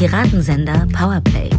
[0.00, 1.50] Piratensender Powerplay.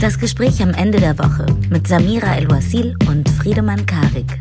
[0.00, 4.40] Das Gespräch am Ende der Woche mit Samira El-Wasil und Friedemann Karik.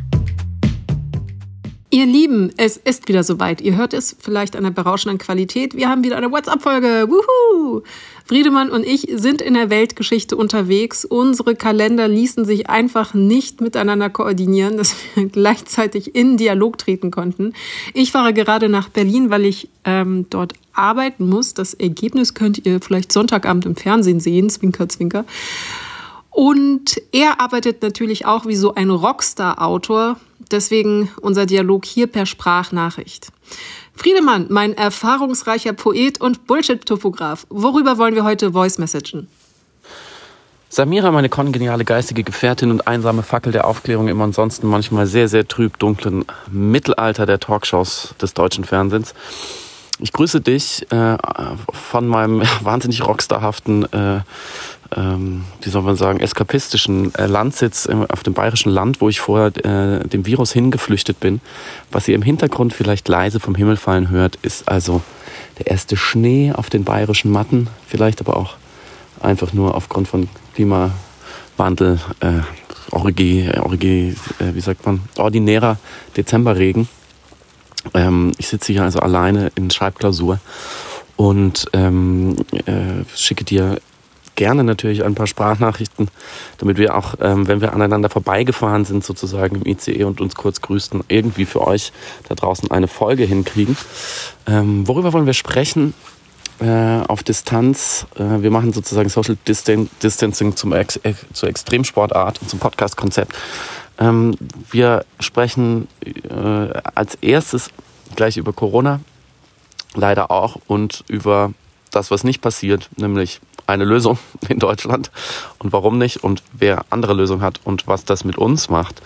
[1.97, 3.59] Ihr Lieben, es ist wieder soweit.
[3.59, 5.75] Ihr hört es vielleicht an der berauschenden Qualität.
[5.75, 7.07] Wir haben wieder eine WhatsApp-Folge.
[7.09, 7.81] Wuhu!
[8.23, 11.05] Friedemann und ich sind in der Weltgeschichte unterwegs.
[11.05, 17.53] Unsere Kalender ließen sich einfach nicht miteinander koordinieren, dass wir gleichzeitig in Dialog treten konnten.
[17.95, 21.55] Ich fahre gerade nach Berlin, weil ich ähm, dort arbeiten muss.
[21.55, 24.51] Das Ergebnis könnt ihr vielleicht Sonntagabend im Fernsehen sehen.
[24.51, 25.25] Zwinker, zwinker.
[26.39, 30.17] Und er arbeitet natürlich auch wie so ein Rockstar-Autor
[30.51, 33.27] Deswegen unser Dialog hier per Sprachnachricht.
[33.95, 37.45] Friedemann, mein erfahrungsreicher Poet und Bullshit-Topograph.
[37.49, 39.27] Worüber wollen wir heute Voice messagen?
[40.69, 45.47] Samira, meine kongeniale geistige Gefährtin und einsame Fackel der Aufklärung im ansonsten manchmal sehr, sehr
[45.47, 49.13] trüb dunklen Mittelalter der Talkshows des deutschen Fernsehens.
[49.99, 51.17] Ich grüße dich äh,
[51.71, 54.19] von meinem wahnsinnig rockstarhaften äh,
[54.95, 59.19] ähm, wie soll man sagen, eskapistischen äh, Landsitz im, auf dem bayerischen Land, wo ich
[59.19, 61.41] vor äh, dem Virus hingeflüchtet bin.
[61.91, 65.01] Was ihr im Hintergrund vielleicht leise vom Himmel fallen hört, ist also
[65.59, 68.55] der erste Schnee auf den bayerischen Matten, vielleicht aber auch
[69.19, 72.41] einfach nur aufgrund von Klimawandel, äh,
[72.91, 75.77] origi, origi, äh, wie sagt man, ordinärer
[76.15, 76.87] Dezemberregen.
[77.93, 80.39] Ähm, ich sitze hier also alleine in Schreibklausur
[81.15, 83.79] und ähm, äh, schicke dir
[84.37, 86.07] gerne natürlich ein paar Sprachnachrichten,
[86.59, 90.61] damit wir auch, ähm, wenn wir aneinander vorbeigefahren sind, sozusagen im ICE und uns kurz
[90.61, 91.91] grüßten, irgendwie für euch
[92.29, 93.75] da draußen eine Folge hinkriegen.
[94.47, 95.93] Ähm, worüber wollen wir sprechen?
[96.59, 98.07] Äh, auf Distanz.
[98.15, 103.35] Äh, wir machen sozusagen Social Distan Distancing zum Ex äh, zur Extremsportart und zum Podcast-Konzept.
[103.99, 104.35] Ähm,
[104.71, 107.69] wir sprechen äh, als erstes
[108.15, 109.01] gleich über Corona,
[109.93, 111.53] leider auch, und über
[111.91, 114.17] das, was nicht passiert, nämlich eine Lösung
[114.49, 115.11] in Deutschland
[115.59, 119.01] und warum nicht und wer andere Lösungen hat und was das mit uns macht.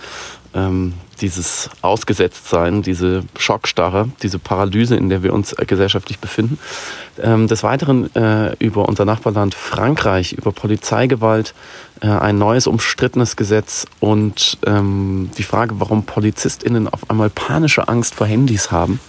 [0.53, 6.57] Ähm, dieses Ausgesetztsein, diese Schockstarre, diese Paralyse, in der wir uns gesellschaftlich befinden.
[7.21, 11.53] Ähm, des Weiteren äh, über unser Nachbarland Frankreich, über Polizeigewalt,
[12.01, 18.15] äh, ein neues umstrittenes Gesetz und ähm, die Frage, warum PolizistInnen auf einmal panische Angst
[18.15, 18.99] vor Handys haben.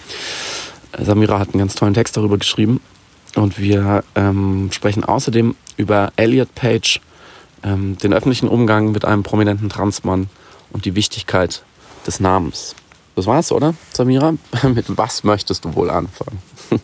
[0.97, 2.81] Samira hat einen ganz tollen Text darüber geschrieben
[3.35, 7.01] und wir ähm, sprechen außerdem über Elliot Page,
[7.63, 10.29] ähm, den öffentlichen Umgang mit einem prominenten Transmann
[10.71, 11.63] und die Wichtigkeit
[12.07, 12.75] des Namens.
[13.15, 14.35] Das war's, oder, Samira?
[14.75, 16.39] mit was möchtest du wohl anfangen?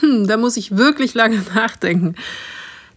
[0.00, 2.14] hm, da muss ich wirklich lange nachdenken.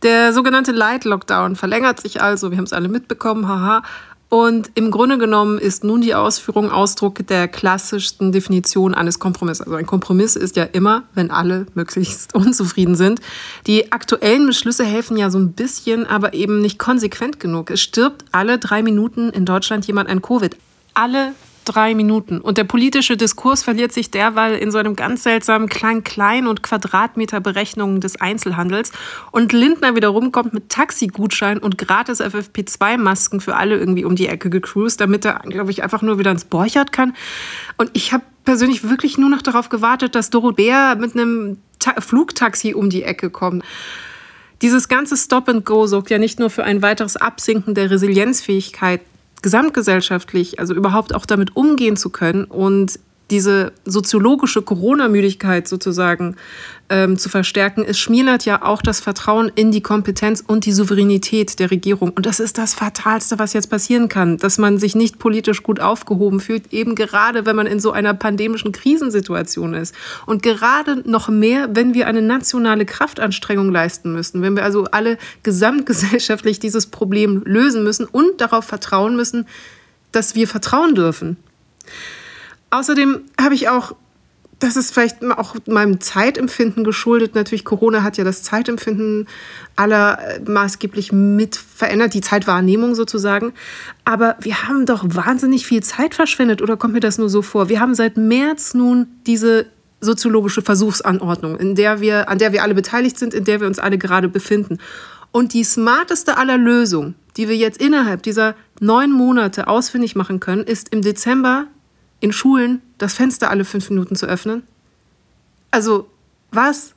[0.01, 3.83] Der sogenannte Light Lockdown verlängert sich also, wir haben es alle mitbekommen, haha,
[4.33, 9.61] und im Grunde genommen ist nun die Ausführung Ausdruck der klassischsten Definition eines Kompromisses.
[9.61, 13.19] Also ein Kompromiss ist ja immer, wenn alle möglichst unzufrieden sind.
[13.67, 17.69] Die aktuellen Beschlüsse helfen ja so ein bisschen, aber eben nicht konsequent genug.
[17.69, 20.57] Es stirbt alle drei Minuten in Deutschland jemand an Covid.
[20.95, 22.39] Alle drei Minuten.
[22.39, 28.01] Und der politische Diskurs verliert sich derweil in so einem ganz seltsamen Klein-Klein- und Quadratmeterberechnungen
[28.01, 28.91] des Einzelhandels.
[29.31, 34.49] Und Lindner wiederum kommt mit Taxigutschein und gratis FFP2-Masken für alle irgendwie um die Ecke
[34.49, 37.13] gecruised, damit er, glaube ich, einfach nur wieder ins Borchardt kann.
[37.77, 42.73] Und ich habe persönlich wirklich nur noch darauf gewartet, dass Dorothea mit einem Ta Flugtaxi
[42.73, 43.63] um die Ecke kommt.
[44.61, 49.01] Dieses ganze Stop and Go sorgt ja nicht nur für ein weiteres Absinken der Resilienzfähigkeit
[49.43, 52.99] gesamtgesellschaftlich, also überhaupt auch damit umgehen zu können und
[53.29, 56.35] diese soziologische Corona-Müdigkeit sozusagen
[56.93, 61.57] ähm, zu verstärken, es schmälert ja auch das Vertrauen in die Kompetenz und die Souveränität
[61.57, 62.11] der Regierung.
[62.11, 65.79] Und das ist das Fatalste, was jetzt passieren kann, dass man sich nicht politisch gut
[65.79, 69.95] aufgehoben fühlt, eben gerade wenn man in so einer pandemischen Krisensituation ist.
[70.27, 75.17] Und gerade noch mehr, wenn wir eine nationale Kraftanstrengung leisten müssen, wenn wir also alle
[75.41, 79.47] gesamtgesellschaftlich dieses Problem lösen müssen und darauf vertrauen müssen,
[80.11, 81.37] dass wir vertrauen dürfen.
[82.69, 83.95] Außerdem habe ich auch,
[84.63, 87.35] das ist vielleicht auch meinem Zeitempfinden geschuldet.
[87.35, 89.27] Natürlich, Corona hat ja das Zeitempfinden
[89.75, 93.53] aller äh, maßgeblich mit verändert, die Zeitwahrnehmung sozusagen.
[94.05, 97.67] Aber wir haben doch wahnsinnig viel Zeit verschwendet, oder kommt mir das nur so vor?
[97.67, 99.65] Wir haben seit März nun diese
[99.99, 103.79] soziologische Versuchsanordnung, in der wir, an der wir alle beteiligt sind, in der wir uns
[103.79, 104.77] alle gerade befinden.
[105.31, 110.63] Und die smarteste aller Lösungen, die wir jetzt innerhalb dieser neun Monate ausfindig machen können,
[110.63, 111.67] ist im Dezember
[112.23, 114.63] in Schulen das Fenster alle fünf Minuten zu öffnen?
[115.71, 116.09] Also,
[116.51, 116.93] was?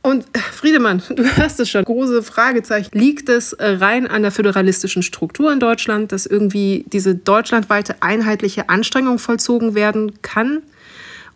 [0.00, 2.96] Und Friedemann, du hörst es schon, große Fragezeichen.
[2.96, 8.68] Liegt es äh, rein an der föderalistischen Struktur in Deutschland, dass irgendwie diese deutschlandweite einheitliche
[8.68, 10.62] Anstrengung vollzogen werden kann?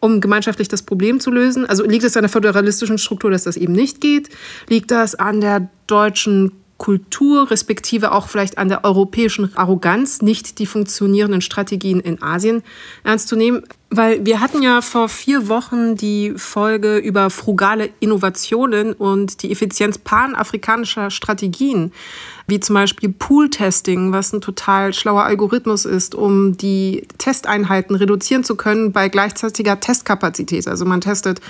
[0.02, 1.66] um gemeinschaftlich das Problem zu lösen?
[1.66, 4.30] Also liegt es an der föderalistischen Struktur, dass das eben nicht geht?
[4.66, 10.64] Liegt das an der deutschen Kultur, respektive auch vielleicht an der europäischen Arroganz, nicht die
[10.64, 12.62] funktionierenden Strategien in Asien
[13.04, 13.64] ernst zu nehmen.
[13.92, 19.98] Weil wir hatten ja vor vier Wochen die Folge über frugale Innovationen und die Effizienz
[19.98, 21.92] panafrikanischer Strategien,
[22.46, 28.54] wie zum Beispiel Pool-Testing, was ein total schlauer Algorithmus ist, um die Testeinheiten reduzieren zu
[28.54, 30.68] können bei gleichzeitiger Testkapazität.
[30.68, 31.40] Also man testet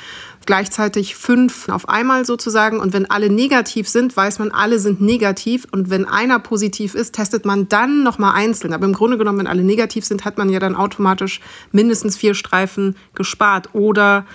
[0.46, 2.80] gleichzeitig fünf auf einmal sozusagen.
[2.80, 5.66] Und wenn alle negativ sind, weiß man, alle sind negativ.
[5.70, 8.72] Und wenn einer positiv ist, testet man dann nochmal einzeln.
[8.72, 11.40] Aber im Grunde genommen, wenn alle negativ sind, hat man ja dann automatisch
[11.72, 13.70] mindestens vier Streifen gespart.
[13.74, 14.26] Oder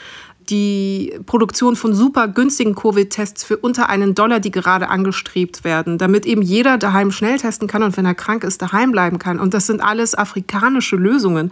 [0.49, 6.25] die Produktion von super günstigen Covid-Tests für unter einen Dollar, die gerade angestrebt werden, damit
[6.25, 9.39] eben jeder daheim schnell testen kann und wenn er krank ist, daheim bleiben kann.
[9.39, 11.51] Und das sind alles afrikanische Lösungen,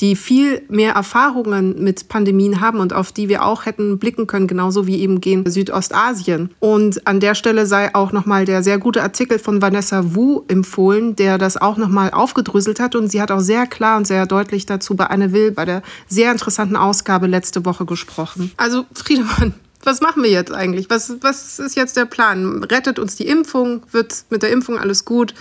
[0.00, 4.46] die viel mehr Erfahrungen mit Pandemien haben und auf die wir auch hätten blicken können,
[4.46, 6.50] genauso wie eben gehen Südostasien.
[6.60, 11.16] Und an der Stelle sei auch nochmal der sehr gute Artikel von Vanessa Wu empfohlen,
[11.16, 14.66] der das auch nochmal aufgedröselt hat und sie hat auch sehr klar und sehr deutlich
[14.66, 18.52] dazu bei Anne Will bei der sehr interessanten Ausgabe letzte Woche gesprochen machen.
[18.56, 20.90] Also Friedemann, was machen wir jetzt eigentlich?
[20.90, 22.64] Was, was ist jetzt der Plan?
[22.64, 23.82] Rettet uns die Impfung?
[23.90, 25.34] Wird mit der Impfung alles gut?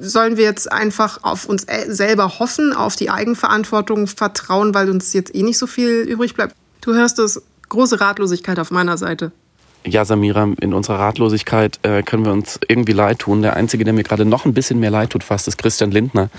[0.00, 5.34] Sollen wir jetzt einfach auf uns selber hoffen, auf die Eigenverantwortung vertrauen, weil uns jetzt
[5.34, 6.54] eh nicht so viel übrig bleibt?
[6.80, 9.32] Du hörst es, große Ratlosigkeit auf meiner Seite
[9.86, 13.42] ja, Samira, in unserer Ratlosigkeit äh, können wir uns irgendwie leid tun.
[13.42, 16.30] Der Einzige, der mir gerade noch ein bisschen mehr leid tut, fast, ist Christian Lindner.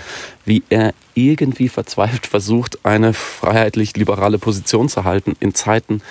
[0.44, 6.02] Wie er irgendwie verzweifelt versucht, eine freiheitlich-liberale Position zu halten in Zeiten,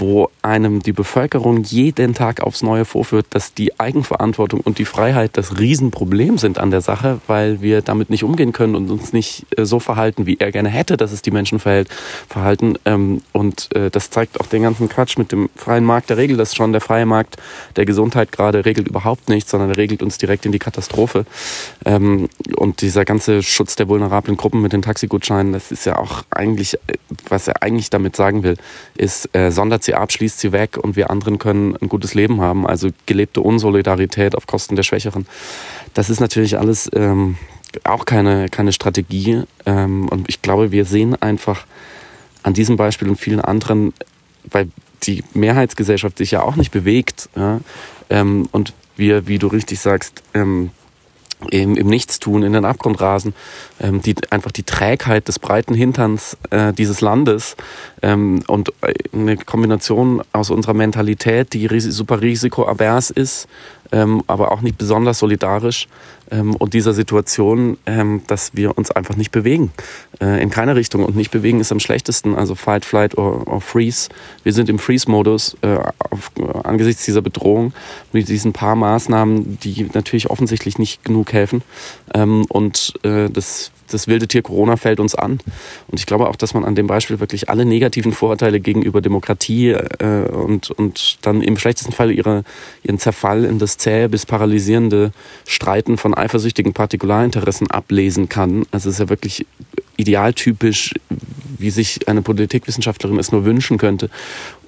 [0.00, 5.32] wo einem die Bevölkerung jeden Tag aufs Neue vorführt, dass die Eigenverantwortung und die Freiheit
[5.36, 9.46] das Riesenproblem sind an der Sache, weil wir damit nicht umgehen können und uns nicht
[9.56, 11.88] äh, so verhalten, wie er gerne hätte, dass es die Menschen verhält,
[12.28, 12.76] verhalten.
[12.84, 16.10] Ähm, und äh, das zeigt auch den ganzen Quatsch mit dem freien Markt.
[16.10, 16.72] Der regelt das schon.
[16.72, 17.36] Der freie Markt
[17.76, 21.26] der Gesundheit gerade regelt überhaupt nichts, sondern der regelt uns direkt in die Katastrophe.
[21.84, 26.22] Ähm, und dieser ganze Schutz der vulnerablen Gruppen mit den Taxigutscheinen, das ist ja auch
[26.30, 26.94] eigentlich, äh,
[27.28, 28.56] was er eigentlich damit sagen will,
[28.96, 32.66] ist, sondert sie ab, schließt sie weg und wir anderen können ein gutes Leben haben.
[32.66, 35.26] Also gelebte Unsolidarität auf Kosten der Schwächeren.
[35.94, 37.36] Das ist natürlich alles ähm,
[37.84, 39.42] auch keine, keine Strategie.
[39.66, 41.66] Ähm, und ich glaube, wir sehen einfach
[42.42, 43.94] an diesem Beispiel und vielen anderen,
[44.44, 44.68] weil
[45.04, 47.60] die Mehrheitsgesellschaft sich ja auch nicht bewegt ja,
[48.10, 50.70] ähm, und wir, wie du richtig sagst, ähm,
[51.50, 53.32] im, im Nichtstun, in den Abgrund rasen,
[53.80, 57.56] ähm, die, einfach die Trägheit des breiten Hinterns äh, dieses Landes
[58.02, 63.48] ähm, und äh, eine Kombination aus unserer Mentalität, die ris super risikoavers ist,
[63.92, 65.88] ähm, aber auch nicht besonders solidarisch
[66.30, 69.72] ähm, und dieser Situation, ähm, dass wir uns einfach nicht bewegen
[70.20, 74.08] äh, in keine Richtung und nicht bewegen ist am schlechtesten, also Fight, Flight or Freeze.
[74.42, 75.78] Wir sind im Freeze-Modus äh,
[76.64, 77.72] angesichts dieser Bedrohung
[78.12, 81.62] mit diesen paar Maßnahmen, die natürlich offensichtlich nicht genug helfen
[82.14, 85.40] ähm, und äh, das das wilde Tier Corona fällt uns an.
[85.88, 89.70] Und ich glaube auch, dass man an dem Beispiel wirklich alle negativen Vorurteile gegenüber Demokratie
[89.70, 92.44] äh, und, und dann im schlechtesten Fall ihre,
[92.82, 95.12] ihren Zerfall in das zähe bis paralysierende
[95.46, 98.66] Streiten von eifersüchtigen Partikularinteressen ablesen kann.
[98.70, 99.46] Also es ist ja wirklich
[99.96, 100.94] idealtypisch,
[101.58, 104.10] wie sich eine Politikwissenschaftlerin es nur wünschen könnte,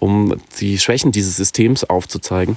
[0.00, 2.56] um die Schwächen dieses Systems aufzuzeigen.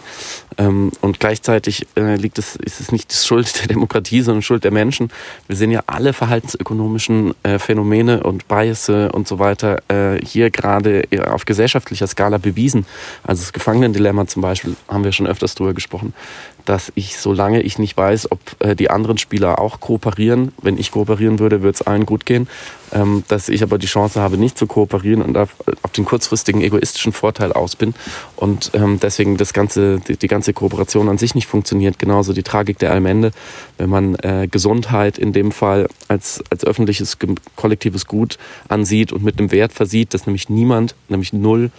[0.58, 4.72] Ähm, und gleichzeitig äh, liegt es, ist es nicht Schuld der Demokratie, sondern Schuld der
[4.72, 5.12] Menschen.
[5.48, 11.04] Wir sehen ja alle verhaltensökonomischen äh, Phänomene und Biases und so weiter äh, hier gerade
[11.28, 12.86] auf gesellschaftlicher Skala bewiesen.
[13.24, 16.14] Also das Gefangenendilemma zum Beispiel haben wir schon öfters drüber gesprochen
[16.66, 20.92] dass ich, solange ich nicht weiß, ob äh, die anderen Spieler auch kooperieren, wenn ich
[20.92, 22.48] kooperieren würde, würde es allen gut gehen,
[22.94, 26.62] ähm, dass ich aber die Chance habe, nicht zu kooperieren und auf, auf den kurzfristigen
[26.62, 27.94] egoistischen Vorteil aus bin
[28.36, 32.00] und ähm, deswegen das ganze, die, die, ganze Kooperation an sich nicht funktioniert.
[32.00, 33.32] Genauso die Tragik der Allmende,
[33.78, 37.18] wenn man äh, Gesundheit in dem Fall als, als öffentliches,
[37.56, 41.72] kollektives Gut ansieht und mit einem Wert versieht, dass nämlich niemand, nämlich null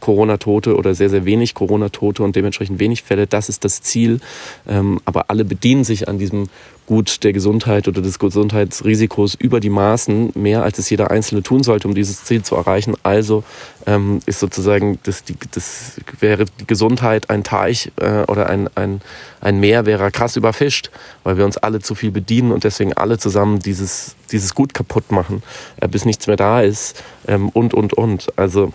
[0.00, 3.26] Corona-Tote oder sehr, sehr wenig Corona-Tote und dementsprechend wenig Fälle.
[3.26, 4.20] Das ist das Ziel.
[4.68, 6.48] Ähm, aber alle bedienen sich an diesem
[6.86, 11.62] Gut der Gesundheit oder des Gesundheitsrisikos über die Maßen, mehr als es jeder Einzelne tun
[11.62, 12.94] sollte, um dieses Ziel zu erreichen.
[13.02, 13.44] Also
[13.86, 19.02] ähm, ist sozusagen, das, das wäre die Gesundheit ein Teich äh, oder ein, ein,
[19.42, 20.90] ein Meer wäre krass überfischt,
[21.24, 25.12] weil wir uns alle zu viel bedienen und deswegen alle zusammen dieses, dieses Gut kaputt
[25.12, 25.42] machen,
[25.82, 28.28] äh, bis nichts mehr da ist ähm, und, und, und.
[28.36, 28.72] Also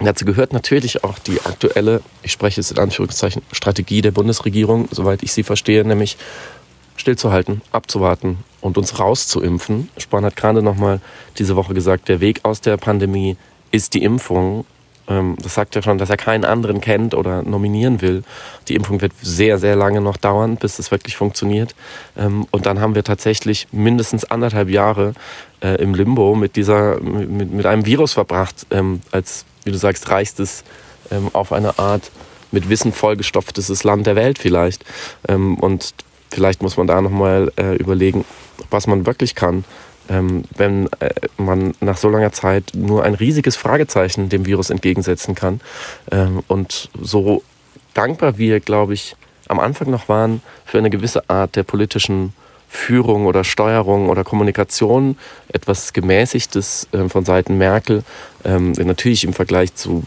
[0.00, 5.22] Dazu gehört natürlich auch die aktuelle, ich spreche es in Anführungszeichen, Strategie der Bundesregierung, soweit
[5.22, 6.16] ich sie verstehe, nämlich
[6.96, 9.88] stillzuhalten, abzuwarten und uns rauszuimpfen.
[9.98, 11.00] Spahn hat gerade nochmal
[11.38, 13.36] diese Woche gesagt, der Weg aus der Pandemie
[13.70, 14.64] ist die Impfung
[15.08, 18.22] ähm, das sagt ja schon, dass er keinen anderen kennt oder nominieren will.
[18.68, 21.74] Die Impfung wird sehr, sehr lange noch dauern, bis es wirklich funktioniert.
[22.16, 25.14] Ähm, und dann haben wir tatsächlich mindestens anderthalb Jahre
[25.60, 30.10] äh, im Limbo mit, dieser, mit, mit einem Virus verbracht, ähm, als, wie du sagst,
[30.10, 30.64] reichstes
[31.32, 32.10] auf eine Art
[32.50, 34.84] mit Wissen vollgestopftes Land der Welt vielleicht.
[35.26, 35.94] Und
[36.30, 38.26] vielleicht muss man da nochmal äh, überlegen,
[38.70, 39.64] was man wirklich kann
[40.08, 45.34] ähm, wenn äh, man nach so langer Zeit nur ein riesiges Fragezeichen dem Virus entgegensetzen
[45.34, 45.60] kann.
[46.10, 47.42] Ähm, und so
[47.94, 49.16] dankbar wir, glaube ich,
[49.48, 52.32] am Anfang noch waren für eine gewisse Art der politischen
[52.68, 55.16] Führung oder Steuerung oder Kommunikation,
[55.52, 58.04] etwas Gemäßigtes äh, von Seiten Merkel,
[58.44, 60.04] ähm, natürlich im Vergleich zu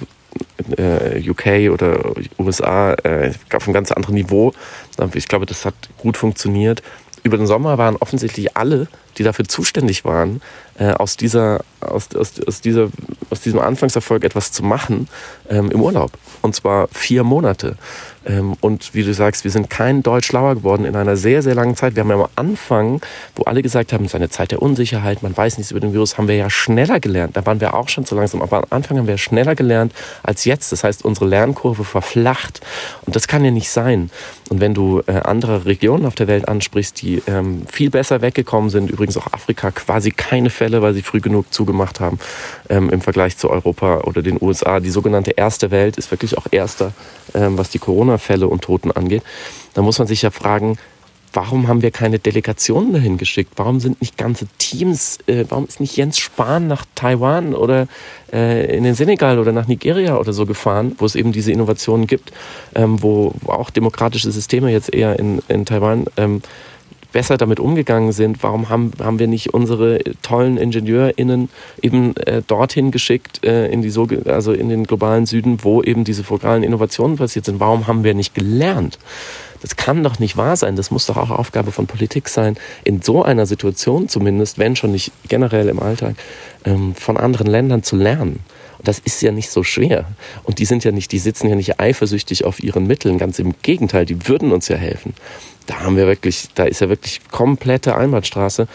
[0.77, 4.53] äh, UK oder USA äh, auf einem ganz anderen Niveau.
[5.13, 6.83] Ich glaube, das hat gut funktioniert.
[7.23, 8.87] Über den Sommer waren offensichtlich alle
[9.17, 10.41] die dafür zuständig waren,
[10.77, 12.89] äh, aus, dieser, aus, aus, aus, dieser,
[13.29, 15.07] aus diesem Anfangserfolg etwas zu machen
[15.49, 16.11] ähm, im Urlaub.
[16.41, 17.77] Und zwar vier Monate.
[18.25, 21.55] Ähm, und wie du sagst, wir sind kein Deutsch schlauer geworden in einer sehr, sehr
[21.55, 21.95] langen Zeit.
[21.95, 23.01] Wir haben ja am Anfang,
[23.35, 25.93] wo alle gesagt haben, es ist eine Zeit der Unsicherheit, man weiß nichts über den
[25.93, 27.35] Virus, haben wir ja schneller gelernt.
[27.35, 28.41] Da waren wir auch schon zu langsam.
[28.41, 30.71] Aber am Anfang haben wir schneller gelernt als jetzt.
[30.71, 32.61] Das heißt, unsere Lernkurve verflacht.
[33.05, 34.11] Und das kann ja nicht sein.
[34.49, 38.69] Und wenn du äh, andere Regionen auf der Welt ansprichst, die ähm, viel besser weggekommen
[38.69, 42.19] sind, übrigens auch Afrika quasi keine Fälle, weil sie früh genug zugemacht haben
[42.69, 44.79] ähm, im Vergleich zu Europa oder den USA.
[44.79, 46.93] Die sogenannte erste Welt ist wirklich auch erster,
[47.33, 49.23] ähm, was die Corona-Fälle und Toten angeht.
[49.73, 50.77] Da muss man sich ja fragen,
[51.33, 53.53] warum haben wir keine Delegationen dahin geschickt?
[53.55, 57.87] Warum sind nicht ganze Teams, äh, warum ist nicht Jens Spahn nach Taiwan oder
[58.31, 62.05] äh, in den Senegal oder nach Nigeria oder so gefahren, wo es eben diese Innovationen
[62.05, 62.31] gibt,
[62.75, 66.43] ähm, wo, auch demokratische Systeme jetzt eher in, in Taiwan ähm,
[67.11, 68.41] besser damit umgegangen sind.
[68.43, 71.49] Warum haben, haben wir nicht unsere tollen IngenieurInnen
[71.81, 76.03] eben äh, dorthin geschickt, äh, in, die so, also in den globalen Süden, wo eben
[76.03, 77.59] diese vokalen Innovationen passiert sind?
[77.59, 78.97] Warum haben wir nicht gelernt?
[79.61, 80.75] Das kann doch nicht wahr sein.
[80.75, 84.91] Das muss doch auch Aufgabe von Politik sein, in so einer Situation zumindest, wenn schon
[84.91, 86.15] nicht generell im Alltag,
[86.65, 88.39] ähm, von anderen Ländern zu lernen.
[88.83, 90.05] Das ist ja nicht so schwer.
[90.43, 93.19] Und die sind ja nicht, die sitzen ja nicht eifersüchtig auf ihren Mitteln.
[93.19, 95.13] Ganz im Gegenteil, die würden uns ja helfen
[95.67, 98.67] da haben wir wirklich, da ist ja wirklich komplette Einbahnstraße.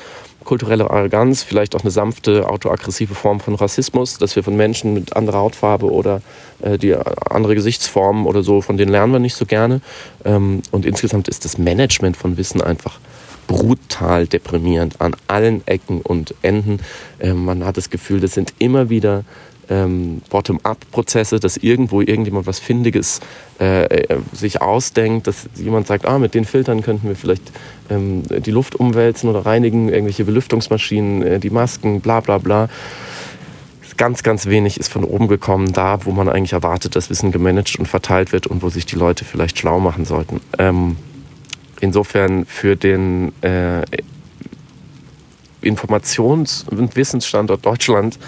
[0.45, 5.17] Kulturelle Arroganz, vielleicht auch eine sanfte, autoaggressive Form von Rassismus, dass wir von Menschen mit
[5.17, 6.23] anderer Hautfarbe oder
[6.63, 9.81] äh, die andere Gesichtsformen oder so, von denen lernen wir nicht so gerne.
[10.25, 13.01] Ähm, und insgesamt ist das Management von Wissen einfach
[13.47, 16.81] brutal deprimierend an allen Ecken und Enden.
[17.21, 19.25] Ähm, man hat das Gefühl, das sind immer wieder
[19.69, 23.21] ähm, Bottom-up-Prozesse, dass irgendwo irgendjemand was Findiges
[23.61, 27.53] äh, äh, sich ausdenkt, dass jemand sagt, ah, mit den Filtern könnten wir vielleicht
[27.91, 32.69] ähm, die Luft umwälzen oder reinigen, irgendwelche Belüftungsmaschinen, äh, die Masken, bla bla bla.
[33.97, 37.79] Ganz, ganz wenig ist von oben gekommen, da, wo man eigentlich erwartet, dass Wissen gemanagt
[37.79, 40.43] und verteilt wird und wo sich die Leute vielleicht schlau machen sollten.
[40.59, 40.97] Ähm,
[41.81, 43.83] insofern für den äh,
[45.63, 48.19] Informations- und Wissensstandort Deutschland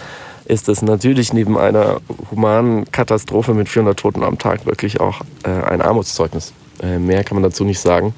[0.48, 2.00] ist es natürlich neben einer
[2.30, 6.52] humanen Katastrophe mit 400 Toten am Tag wirklich auch äh, ein Armutszeugnis.
[6.82, 8.14] Äh, mehr kann man dazu nicht sagen.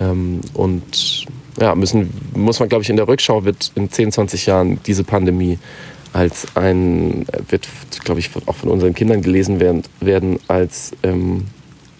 [0.00, 1.26] Ähm, und
[1.60, 5.02] ja, müssen, muss man, glaube ich, in der Rückschau wird in 10, 20 Jahren diese
[5.02, 5.58] Pandemie
[6.12, 7.68] als ein, wird,
[8.04, 11.46] glaube ich, auch von unseren Kindern gelesen werden, werden als, ähm,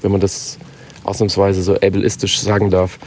[0.02, 0.58] wenn man das
[1.02, 2.98] ausnahmsweise so ableistisch sagen darf,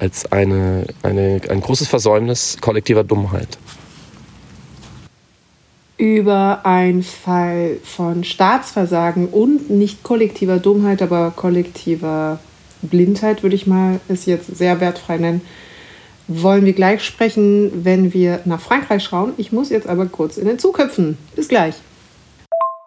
[0.00, 3.56] als eine, eine, ein großes Versäumnis kollektiver Dummheit
[6.02, 12.40] über einen Fall von Staatsversagen und nicht kollektiver Dummheit, aber kollektiver
[12.82, 15.42] Blindheit, würde ich mal es jetzt sehr wertfrei nennen,
[16.26, 19.34] wollen wir gleich sprechen, wenn wir nach Frankreich schauen.
[19.36, 21.18] Ich muss jetzt aber kurz in den Zug hüpfen.
[21.36, 21.76] Bis gleich.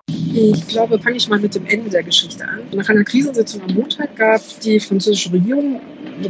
[0.09, 2.63] Ich glaube, fange ich mal mit dem Ende der Geschichte an.
[2.73, 5.79] Nach einer Krisensitzung am Montag gab die französische Regierung,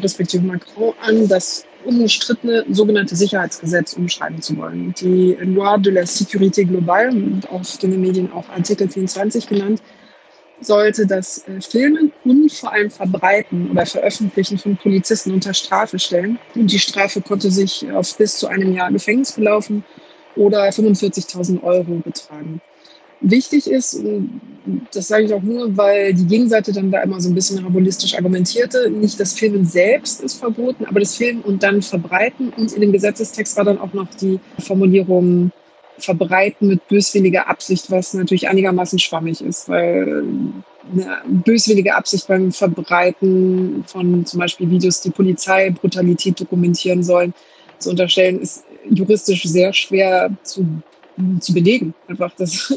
[0.03, 4.93] respektive Macron, an, das unumstrittene sogenannte Sicherheitsgesetz umschreiben zu wollen.
[4.99, 7.11] Die Loi de la Sécurité Globale,
[7.49, 9.81] auf den Medien auch Artikel 24 genannt,
[10.61, 16.39] sollte das äh, Filmen und vor allem Verbreiten oder Veröffentlichen von Polizisten unter Strafe stellen.
[16.55, 19.83] Und die Strafe konnte sich auf bis zu einem Jahr Gefängnis belaufen
[20.35, 22.61] oder 45.000 Euro betragen
[23.21, 24.03] wichtig ist,
[24.93, 28.15] das sage ich auch nur, weil die Gegenseite dann da immer so ein bisschen rabulistisch
[28.15, 32.51] argumentierte, nicht das Filmen selbst ist verboten, aber das Filmen und dann verbreiten.
[32.55, 35.51] Und in dem Gesetzestext war dann auch noch die Formulierung
[35.97, 40.23] verbreiten mit böswilliger Absicht, was natürlich einigermaßen schwammig ist, weil
[40.91, 47.33] eine böswillige Absicht beim Verbreiten von zum Beispiel Videos, die Polizeibrutalität dokumentieren sollen,
[47.79, 50.65] zu unterstellen, ist juristisch sehr schwer zu
[51.39, 51.93] zu belegen.
[52.07, 52.73] Einfach das,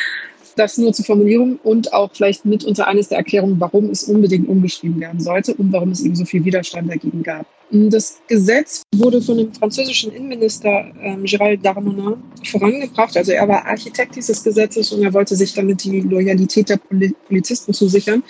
[0.56, 4.48] das nur zur Formulierung und auch vielleicht mit unter eines der Erklärungen, warum es unbedingt
[4.48, 7.46] umgeschrieben werden sollte und warum es eben so viel Widerstand dagegen gab.
[7.70, 12.14] Das Gesetz wurde von dem französischen Innenminister ähm, Gérald Darmanin
[12.44, 13.16] vorangebracht.
[13.16, 16.78] Also er war Architekt dieses Gesetzes und er wollte sich damit die Loyalität der
[17.26, 18.22] Polizisten zusichern.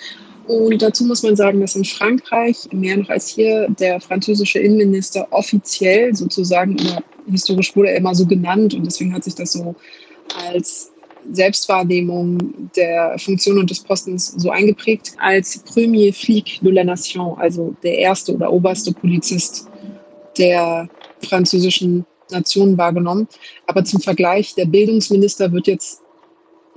[0.47, 5.27] Und dazu muss man sagen, dass in Frankreich mehr noch als hier der französische Innenminister
[5.31, 6.77] offiziell sozusagen,
[7.29, 9.75] historisch wurde er immer so genannt und deswegen hat sich das so
[10.47, 10.91] als
[11.31, 17.75] Selbstwahrnehmung der Funktion und des Postens so eingeprägt als Premier Flic de la Nation, also
[17.83, 19.67] der erste oder oberste Polizist
[20.37, 20.89] der
[21.21, 23.27] französischen Nation wahrgenommen.
[23.65, 26.01] Aber zum Vergleich, der Bildungsminister wird jetzt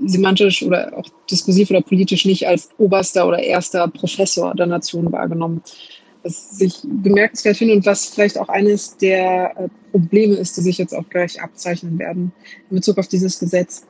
[0.02, 5.62] semantisch oder auch diskursiv oder politisch nicht als oberster oder erster Professor der Nation wahrgenommen.
[6.22, 10.78] Was ich bemerkenswert finde und was vielleicht auch eines der äh, Probleme ist, die sich
[10.78, 12.32] jetzt auch gleich abzeichnen werden
[12.70, 13.86] in Bezug auf dieses Gesetz.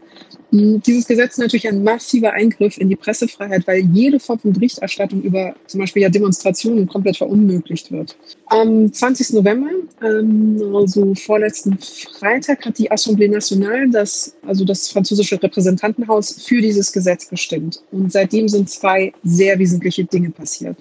[0.53, 4.53] Hm, dieses Gesetz ist natürlich ein massiver Eingriff in die Pressefreiheit, weil jede Form von
[4.53, 8.17] Berichterstattung über zum Beispiel ja Demonstrationen komplett verunmöglicht wird.
[8.47, 9.35] Am 20.
[9.35, 9.71] November,
[10.03, 16.93] ähm, also vorletzten Freitag, hat die Assemblée Nationale, das, also das französische Repräsentantenhaus, für dieses
[16.93, 17.83] Gesetz gestimmt.
[17.93, 20.77] Und seitdem sind zwei sehr wesentliche Dinge passiert.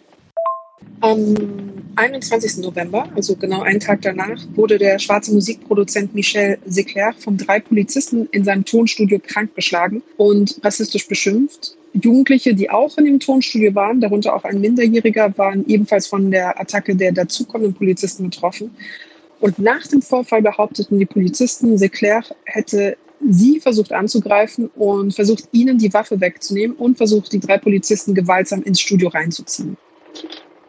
[1.01, 1.35] Am
[1.95, 2.57] 21.
[2.57, 8.27] November, also genau einen Tag danach, wurde der schwarze Musikproduzent Michel Seclerc von drei Polizisten
[8.31, 11.77] in seinem Tonstudio krank geschlagen und rassistisch beschimpft.
[11.93, 16.59] Jugendliche, die auch in dem Tonstudio waren, darunter auch ein Minderjähriger, waren ebenfalls von der
[16.59, 18.71] Attacke der dazukommenden Polizisten betroffen.
[19.39, 25.77] Und nach dem Vorfall behaupteten die Polizisten, Seclerc hätte sie versucht anzugreifen und versucht, ihnen
[25.77, 29.77] die Waffe wegzunehmen und versucht, die drei Polizisten gewaltsam ins Studio reinzuziehen.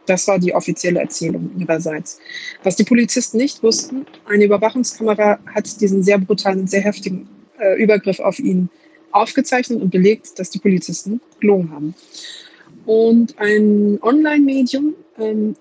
[0.07, 2.19] Das war die offizielle Erzählung ihrerseits.
[2.63, 7.29] Was die Polizisten nicht wussten, eine Überwachungskamera hat diesen sehr brutalen, sehr heftigen
[7.59, 8.69] äh, Übergriff auf ihn
[9.13, 11.95] aufgezeichnet und belegt, dass die Polizisten gelogen haben.
[12.87, 15.57] Und ein Online-Medium, ähm,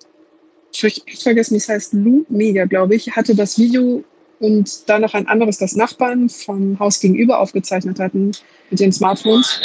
[0.71, 4.03] ich habe vergessen, wie es heißt, Loop Media, glaube ich, hatte das Video
[4.39, 8.31] und dann noch ein anderes, das Nachbarn vom Haus gegenüber aufgezeichnet hatten
[8.69, 9.59] mit den Smartphones.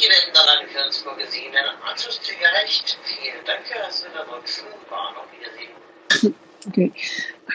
[0.00, 2.98] Ihnen daran für uns vorgesehenen Anschluss zu Ihr Recht.
[3.04, 4.64] Vielen Dank für das Übernutzen.
[4.88, 6.34] War noch Wiedersehen.
[6.68, 6.92] Okay.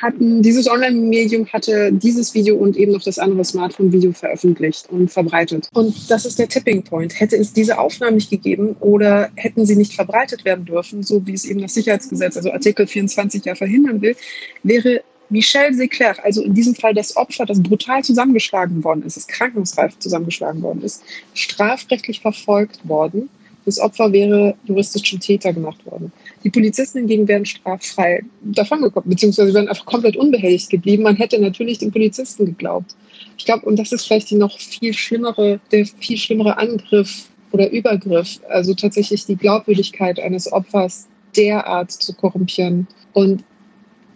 [0.02, 5.70] Hatten, dieses Online-Medium hatte dieses Video und eben noch das andere Smartphone-Video veröffentlicht und verbreitet.
[5.74, 7.20] Und das ist der Tipping Point.
[7.20, 11.34] Hätte es diese Aufnahmen nicht gegeben oder hätten sie nicht verbreitet werden dürfen, so wie
[11.34, 14.16] es eben das Sicherheitsgesetz, also Artikel 24 ja verhindern will,
[14.64, 19.28] wäre Michel Seclerc, also in diesem Fall das Opfer, das brutal zusammengeschlagen worden ist, das
[19.28, 23.30] krankenhausreif zusammengeschlagen worden ist, strafrechtlich verfolgt worden.
[23.66, 26.12] Das Opfer wäre juristisch zum Täter gemacht worden.
[26.44, 31.02] Die Polizisten hingegen wären straffrei davongekommen, beziehungsweise wären einfach komplett unbehelligt geblieben.
[31.02, 32.96] Man hätte natürlich den Polizisten geglaubt.
[33.38, 37.72] Ich glaube, und das ist vielleicht die noch viel schlimmere, der viel schlimmere Angriff oder
[37.72, 42.88] Übergriff, also tatsächlich die Glaubwürdigkeit eines Opfers derart zu korrumpieren.
[43.14, 43.44] Und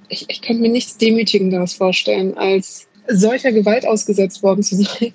[0.09, 5.13] ich, ich könnte mir nichts Demütigenderes vorstellen, als solcher Gewalt ausgesetzt worden zu sein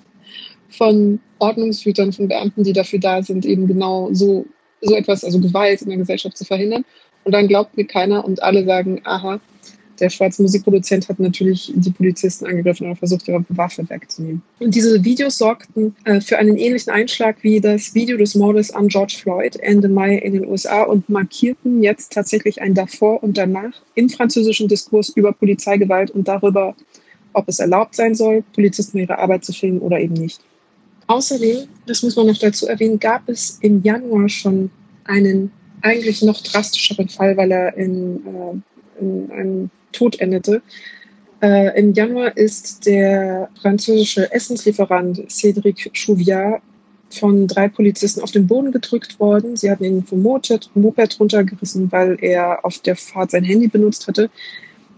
[0.69, 4.45] von Ordnungshütern, von Beamten, die dafür da sind, eben genau so,
[4.81, 6.83] so etwas, also Gewalt in der Gesellschaft zu verhindern.
[7.23, 9.39] Und dann glaubt mir keiner und alle sagen, aha,
[9.99, 14.41] der schwarze Musikproduzent hat natürlich die Polizisten angegriffen und versucht, ihre Waffe wegzunehmen.
[14.59, 18.87] Und diese Videos sorgten äh, für einen ähnlichen Einschlag wie das Video des Mordes an
[18.87, 23.81] George Floyd Ende Mai in den USA und markierten jetzt tatsächlich ein Davor und Danach
[23.95, 26.75] im französischen Diskurs über Polizeigewalt und darüber,
[27.33, 30.41] ob es erlaubt sein soll, Polizisten ihre Arbeit zu filmen oder eben nicht.
[31.07, 34.71] Außerdem, das muss man noch dazu erwähnen, gab es im Januar schon
[35.03, 40.61] einen eigentlich noch drastischeren Fall, weil er in, äh, in einem Tod endete.
[41.41, 46.61] Äh, Im Januar ist der französische Essenslieferant Cédric Chouviat
[47.09, 49.55] von drei Polizisten auf den Boden gedrückt worden.
[49.55, 54.07] Sie hatten ihn vom Moped, Moped runtergerissen, weil er auf der Fahrt sein Handy benutzt
[54.07, 54.29] hatte.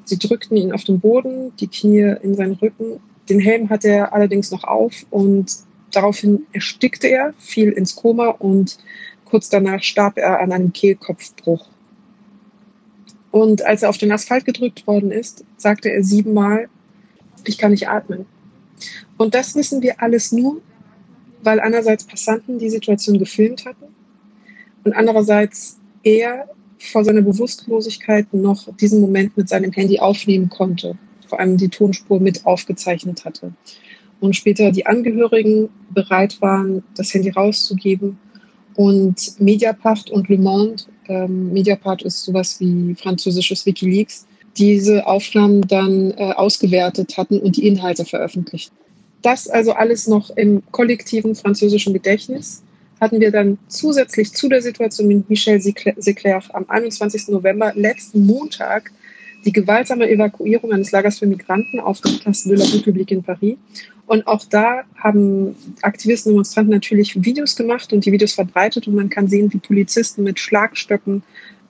[0.06, 3.00] Sie drückten ihn auf den Boden, die Knie in seinen Rücken.
[3.30, 5.52] Den Helm hatte er allerdings noch auf und
[5.92, 8.78] daraufhin erstickte er, fiel ins Koma und
[9.26, 11.68] kurz danach starb er an einem Kehlkopfbruch.
[13.32, 16.70] Und als er auf den Asphalt gedrückt worden ist, sagte er siebenmal,
[17.46, 18.26] ich kann nicht atmen.
[19.18, 20.62] Und das wissen wir alles nur,
[21.44, 23.86] weil einerseits Passanten die Situation gefilmt hatten
[24.84, 26.48] und andererseits er
[26.80, 32.20] vor seiner Bewusstlosigkeit noch diesen Moment mit seinem Handy aufnehmen konnte, vor allem die Tonspur
[32.20, 33.54] mit aufgezeichnet hatte.
[34.20, 38.18] Und später die Angehörigen bereit waren, das Handy rauszugeben
[38.76, 44.26] und Mediapart und Le Monde, ähm, Mediapart ist sowas wie französisches Wikileaks,
[44.58, 48.72] diese Aufnahmen dann äh, ausgewertet hatten und die Inhalte veröffentlicht.
[49.22, 52.64] Das also alles noch im kollektiven französischen Gedächtnis
[53.00, 57.28] hatten wir dann zusätzlich zu der Situation mit Michel Seclerc am 21.
[57.28, 58.92] November, letzten Montag,
[59.46, 63.58] die gewaltsame Evakuierung eines Lagers für Migranten auf der Place de la République in Paris.
[64.08, 68.96] Und auch da haben Aktivisten und Demonstranten natürlich Videos gemacht und die Videos verbreitet und
[68.96, 71.24] man kann sehen, wie Polizisten mit Schlagstöcken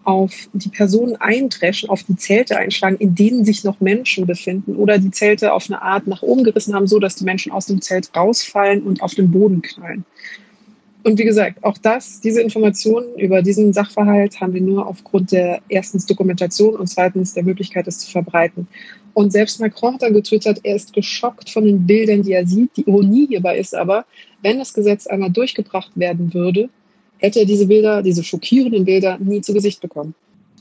[0.04, 5.00] auf die Personen eindreschen, auf die Zelte einschlagen, in denen sich noch Menschen befinden oder
[5.00, 7.82] die Zelte auf eine Art nach oben gerissen haben, so dass die Menschen aus dem
[7.82, 10.06] Zelt rausfallen und auf den Boden knallen.
[11.08, 15.62] Und wie gesagt, auch das, diese Informationen über diesen Sachverhalt haben wir nur aufgrund der
[15.70, 18.68] erstens Dokumentation und zweitens der Möglichkeit, es zu verbreiten.
[19.14, 22.76] Und selbst Macron hat dann getwittert, er ist geschockt von den Bildern, die er sieht.
[22.76, 24.04] Die Ironie hierbei ist aber,
[24.42, 26.68] wenn das Gesetz einmal durchgebracht werden würde,
[27.20, 30.14] hätte er diese Bilder, diese schockierenden Bilder nie zu Gesicht bekommen.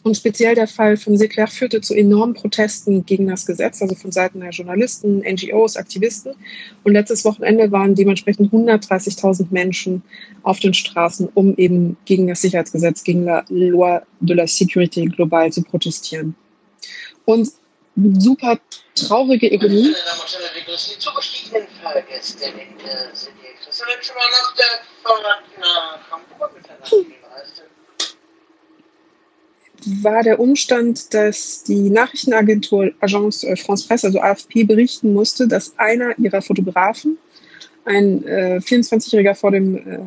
[0.06, 4.12] Und speziell der Fall von Seclerc führte zu enormen Protesten gegen das Gesetz, also von
[4.12, 6.36] Seiten der Journalisten, NGOs, Aktivisten.
[6.84, 10.04] Und letztes Wochenende waren dementsprechend 130.000 Menschen
[10.44, 15.52] auf den Straßen, um eben gegen das Sicherheitsgesetz, gegen la Loi de la Sécurité global
[15.52, 16.36] zu protestieren.
[17.24, 17.50] Und
[17.96, 18.60] super
[18.94, 19.90] traurige Ironie.
[19.90, 23.34] Meine Damen und Herren, begrüßen die zugestiegenen Fahrgäste mit der Sind
[24.02, 27.16] schon mal nach der Fahrt nach Hamburg miteinander
[30.02, 36.18] war der Umstand, dass die Nachrichtenagentur Agence France Presse, also AFP, berichten musste, dass einer
[36.18, 37.18] ihrer Fotografen,
[37.84, 39.98] ein äh, 24-Jähriger vor dem äh,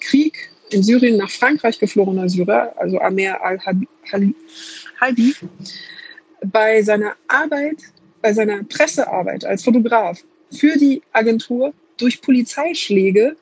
[0.00, 5.34] Krieg in Syrien nach Frankreich geflogener Syrer, also Amer al-Halbi,
[6.44, 7.76] bei seiner Arbeit,
[8.22, 13.36] bei seiner Pressearbeit als Fotograf für die Agentur durch Polizeischläge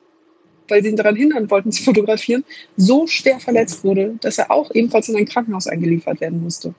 [0.69, 2.43] weil sie ihn daran hindern wollten zu fotografieren,
[2.77, 6.73] so schwer verletzt wurde, dass er auch ebenfalls in ein Krankenhaus eingeliefert werden musste.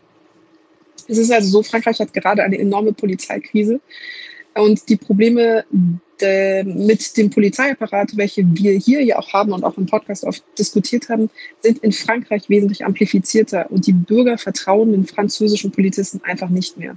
[1.08, 3.80] Es ist also so, Frankreich hat gerade eine enorme Polizeikrise
[4.54, 5.64] und die Probleme
[6.64, 11.08] mit dem Polizeiapparat, welche wir hier ja auch haben und auch im Podcast oft diskutiert
[11.08, 16.76] haben, sind in Frankreich wesentlich amplifizierter und die Bürger vertrauen den französischen Polizisten einfach nicht
[16.76, 16.96] mehr.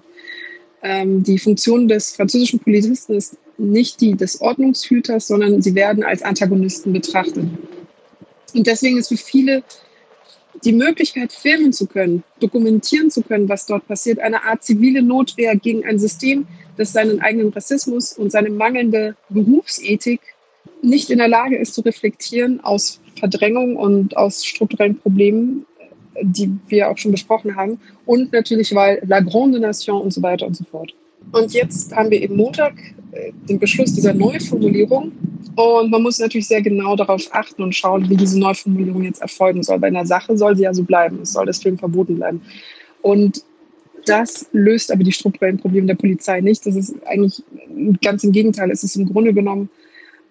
[0.83, 6.21] Ähm, die Funktion des französischen Polizisten ist nicht die des Ordnungshüters, sondern sie werden als
[6.21, 7.45] Antagonisten betrachtet.
[8.53, 9.63] Und deswegen ist für viele
[10.63, 15.55] die Möglichkeit, filmen zu können, dokumentieren zu können, was dort passiert, eine Art zivile Notwehr
[15.55, 20.21] gegen ein System, das seinen eigenen Rassismus und seine mangelnde Berufsethik
[20.81, 25.65] nicht in der Lage ist zu reflektieren aus Verdrängung und aus strukturellen Problemen,
[26.21, 27.79] die wir auch schon besprochen haben.
[28.05, 30.93] Und natürlich, weil La Grande Nation und so weiter und so fort.
[31.31, 32.73] Und jetzt haben wir eben Montag
[33.11, 35.11] äh, den Beschluss dieser Neuformulierung.
[35.55, 39.63] Und man muss natürlich sehr genau darauf achten und schauen, wie diese Neuformulierung jetzt erfolgen
[39.63, 39.79] soll.
[39.79, 41.19] Bei einer Sache soll sie ja so bleiben.
[41.21, 42.41] Es soll Film verboten bleiben.
[43.01, 43.43] Und
[44.05, 46.65] das löst aber die strukturellen Probleme der Polizei nicht.
[46.65, 47.43] Das ist eigentlich
[48.01, 48.71] ganz im Gegenteil.
[48.71, 49.69] Es ist im Grunde genommen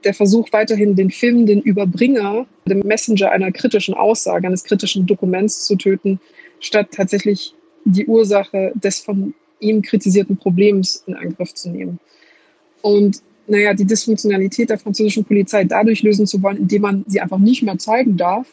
[0.05, 5.67] der Versuch, weiterhin den Film, den Überbringer, den Messenger einer kritischen Aussage, eines kritischen Dokuments
[5.67, 6.21] zu töten,
[6.61, 11.99] statt tatsächlich die Ursache des von ihm kritisierten Problems in Angriff zu nehmen.
[12.83, 17.39] Und naja, die Dysfunktionalität der französischen Polizei dadurch lösen zu wollen, indem man sie einfach
[17.39, 18.47] nicht mehr zeigen darf.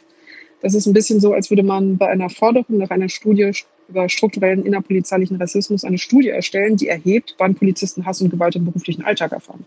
[0.61, 3.51] Das ist ein bisschen so, als würde man bei einer Forderung nach einer Studie
[3.87, 8.65] über strukturellen innerpolizeilichen Rassismus eine Studie erstellen, die erhebt, wann Polizisten Hass und Gewalt im
[8.65, 9.65] beruflichen Alltag erfahren.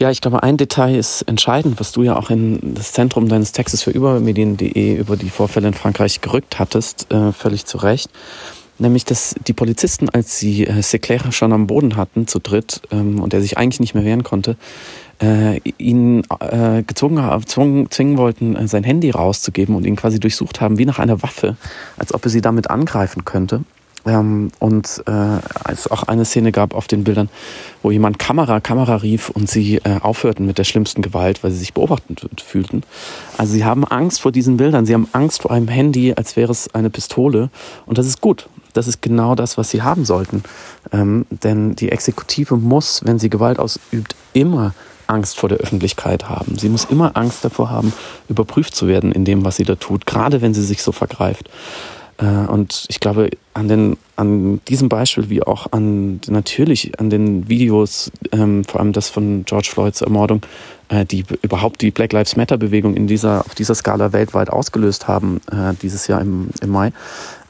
[0.00, 3.52] Ja, ich glaube, ein Detail ist entscheidend, was du ja auch in das Zentrum deines
[3.52, 8.10] Textes für Übermedien.de über die Vorfälle in Frankreich gerückt hattest, äh, völlig zu Recht
[8.80, 13.20] nämlich dass die Polizisten, als sie äh, Seclair schon am Boden hatten, zu dritt, ähm,
[13.20, 14.56] und er sich eigentlich nicht mehr wehren konnte,
[15.22, 20.60] äh, ihn äh, gezwungen, zwungen, zwingen wollten, äh, sein Handy rauszugeben und ihn quasi durchsucht
[20.60, 21.56] haben wie nach einer Waffe,
[21.98, 23.64] als ob er sie damit angreifen könnte.
[24.06, 27.28] Ähm, und äh, es auch eine Szene gab auf den Bildern,
[27.82, 31.58] wo jemand Kamera, Kamera rief und sie äh, aufhörten mit der schlimmsten Gewalt, weil sie
[31.58, 32.82] sich beobachtet fühlten.
[33.36, 36.52] Also sie haben Angst vor diesen Bildern, sie haben Angst vor einem Handy, als wäre
[36.52, 37.50] es eine Pistole.
[37.86, 38.48] Und das ist gut.
[38.72, 40.44] Das ist genau das, was sie haben sollten.
[40.92, 44.74] Ähm, denn die Exekutive muss, wenn sie Gewalt ausübt, immer
[45.08, 46.56] Angst vor der Öffentlichkeit haben.
[46.56, 47.92] Sie muss immer Angst davor haben,
[48.28, 51.50] überprüft zu werden in dem, was sie da tut, gerade wenn sie sich so vergreift.
[52.20, 57.48] Äh, und ich glaube, an, den, an diesem Beispiel wie auch an natürlich an den
[57.48, 60.42] Videos, ähm, vor allem das von George Floyds Ermordung,
[60.88, 65.08] äh, die überhaupt die Black Lives Matter Bewegung in dieser, auf dieser Skala weltweit ausgelöst
[65.08, 66.92] haben, äh, dieses Jahr im, im Mai,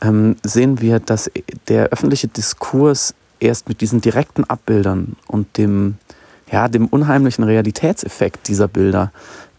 [0.03, 1.31] ähm, sehen wir, dass
[1.69, 5.97] der öffentliche Diskurs erst mit diesen direkten Abbildern und dem,
[6.51, 9.13] ja, dem unheimlichen Realitätseffekt dieser Bilder,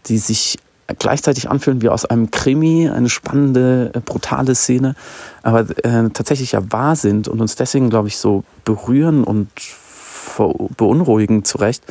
[0.06, 0.58] die sich
[0.98, 4.94] gleichzeitig anfühlen wie aus einem Krimi, eine spannende, äh, brutale Szene,
[5.42, 9.48] aber äh, tatsächlich ja wahr sind und uns deswegen, glaube ich, so berühren und
[10.76, 11.82] beunruhigen zu Recht.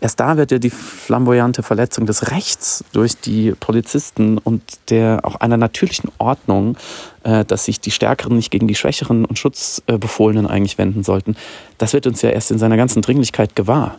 [0.00, 5.36] Erst da wird ja die flamboyante Verletzung des Rechts durch die Polizisten und der auch
[5.36, 6.76] einer natürlichen Ordnung,
[7.24, 11.36] äh, dass sich die Stärkeren nicht gegen die Schwächeren und Schutzbefohlenen eigentlich wenden sollten,
[11.78, 13.98] das wird uns ja erst in seiner ganzen Dringlichkeit gewahr.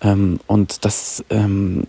[0.00, 1.84] Ähm, und das ähm,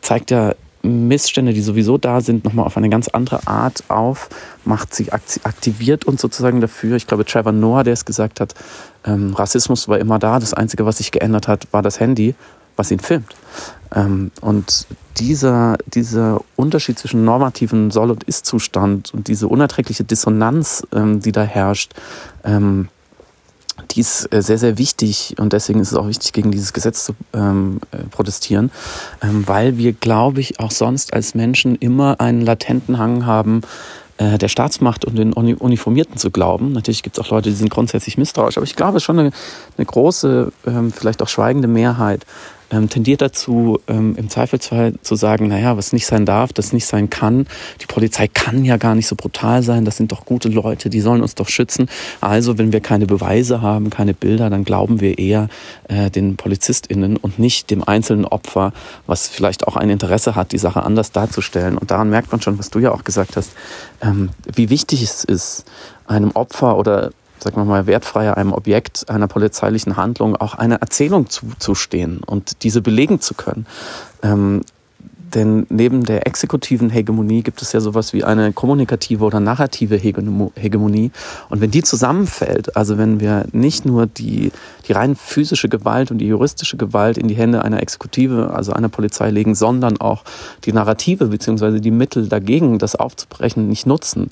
[0.00, 4.28] zeigt ja Missstände, die sowieso da sind, nochmal auf eine ganz andere Art auf,
[4.64, 6.96] macht sie, aktiviert uns sozusagen dafür.
[6.96, 8.54] Ich glaube, Trevor Noah, der es gesagt hat,
[9.04, 10.38] ähm, Rassismus war immer da.
[10.38, 12.34] Das Einzige, was sich geändert hat, war das Handy,
[12.76, 13.34] was ihn filmt.
[13.94, 14.86] Ähm, und
[15.18, 21.42] dieser, dieser Unterschied zwischen normativen Soll- und Ist-Zustand und diese unerträgliche Dissonanz, ähm, die da
[21.42, 21.92] herrscht,
[22.44, 22.88] ähm,
[23.90, 27.04] die ist äh, sehr, sehr wichtig und deswegen ist es auch wichtig, gegen dieses Gesetz
[27.04, 28.70] zu ähm, äh, protestieren,
[29.22, 33.62] ähm, weil wir, glaube ich, auch sonst als Menschen immer einen latenten Hang haben,
[34.18, 36.72] äh, der Staatsmacht und den Uniformierten zu glauben.
[36.72, 39.18] Natürlich gibt es auch Leute, die sind grundsätzlich misstrauisch, aber ich glaube, es ist schon
[39.18, 39.32] eine,
[39.76, 42.26] eine große, ähm, vielleicht auch schweigende Mehrheit,
[42.70, 46.86] ähm, tendiert dazu, ähm, im Zweifelsfall zu sagen, naja, was nicht sein darf, das nicht
[46.86, 47.46] sein kann.
[47.80, 51.00] Die Polizei kann ja gar nicht so brutal sein, das sind doch gute Leute, die
[51.00, 51.88] sollen uns doch schützen.
[52.20, 55.48] Also, wenn wir keine Beweise haben, keine Bilder, dann glauben wir eher
[55.88, 58.72] äh, den PolizistInnen und nicht dem einzelnen Opfer,
[59.06, 61.76] was vielleicht auch ein Interesse hat, die Sache anders darzustellen.
[61.76, 63.52] Und daran merkt man schon, was du ja auch gesagt hast,
[64.02, 65.64] ähm, wie wichtig es ist,
[66.06, 67.10] einem Opfer oder
[67.42, 72.82] sagen wir mal, wertfreier einem Objekt einer polizeilichen Handlung auch eine Erzählung zuzustehen und diese
[72.82, 73.66] belegen zu können.
[74.22, 74.62] Ähm,
[75.34, 81.10] denn neben der exekutiven Hegemonie gibt es ja sowas wie eine kommunikative oder narrative Hegemonie.
[81.48, 84.52] Und wenn die zusammenfällt, also wenn wir nicht nur die,
[84.86, 88.88] die rein physische Gewalt und die juristische Gewalt in die Hände einer Exekutive, also einer
[88.88, 90.24] Polizei legen, sondern auch
[90.64, 94.30] die Narrative beziehungsweise die Mittel dagegen, das aufzubrechen, nicht nutzen,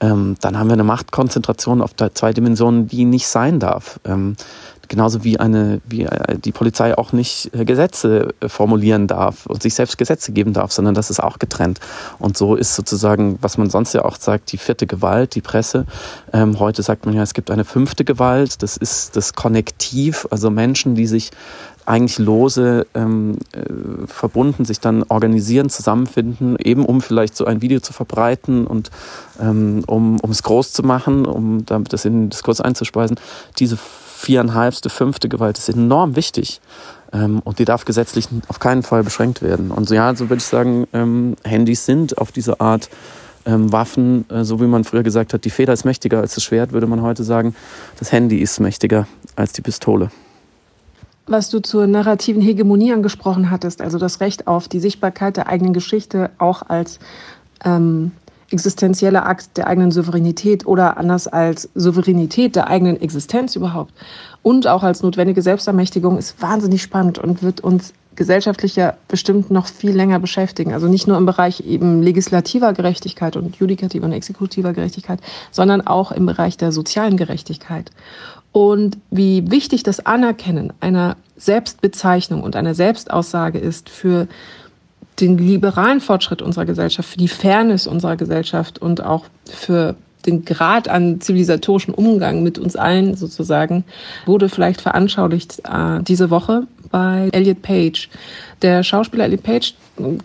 [0.00, 4.00] ähm, dann haben wir eine Machtkonzentration auf zwei Dimensionen, die nicht sein darf.
[4.04, 4.36] Ähm,
[4.90, 9.62] genauso wie eine, wie äh, die Polizei auch nicht äh, Gesetze äh, formulieren darf und
[9.62, 11.80] sich selbst Gesetze geben darf, sondern das ist auch getrennt.
[12.18, 15.86] Und so ist sozusagen, was man sonst ja auch sagt, die vierte Gewalt, die Presse.
[16.32, 20.50] Ähm, heute sagt man ja, es gibt eine fünfte Gewalt, das ist das Konnektiv, also
[20.50, 21.30] Menschen, die sich
[21.86, 27.80] eigentlich lose ähm, äh, verbunden sich dann organisieren, zusammenfinden, eben um vielleicht so ein Video
[27.80, 28.90] zu verbreiten und
[29.40, 33.18] ähm, um, um es groß zu machen, um damit das in den Diskurs einzuspeisen.
[33.58, 33.78] Diese
[34.20, 36.60] viereinhalbste, fünfte Gewalt ist enorm wichtig.
[37.12, 39.70] Ähm, und die darf gesetzlich auf keinen Fall beschränkt werden.
[39.70, 42.88] Und so, ja, so würde ich sagen, ähm, Handys sind auf diese Art
[43.46, 46.44] ähm, Waffen, äh, so wie man früher gesagt hat, die Feder ist mächtiger als das
[46.44, 47.54] Schwert, würde man heute sagen,
[47.98, 50.10] das Handy ist mächtiger als die Pistole.
[51.26, 55.72] Was du zur narrativen Hegemonie angesprochen hattest, also das Recht auf die Sichtbarkeit der eigenen
[55.72, 56.98] Geschichte auch als
[57.64, 58.12] ähm,
[58.50, 63.94] existenzieller Akt der eigenen Souveränität oder anders als Souveränität der eigenen Existenz überhaupt
[64.42, 69.92] und auch als notwendige Selbstermächtigung ist wahnsinnig spannend und wird uns gesellschaftlicher bestimmt noch viel
[69.92, 70.74] länger beschäftigen.
[70.74, 76.12] Also nicht nur im Bereich eben legislativer Gerechtigkeit und judikativer und exekutiver Gerechtigkeit, sondern auch
[76.12, 77.90] im Bereich der sozialen Gerechtigkeit.
[78.52, 84.26] Und wie wichtig das Anerkennen einer Selbstbezeichnung und einer Selbstaussage ist für
[85.20, 89.94] den liberalen Fortschritt unserer Gesellschaft, für die Fairness unserer Gesellschaft und auch für
[90.26, 93.84] den Grad an zivilisatorischen Umgang mit uns allen sozusagen,
[94.26, 98.08] wurde vielleicht veranschaulicht äh, diese Woche bei Elliot Page.
[98.62, 99.74] Der Schauspieler Elliot Page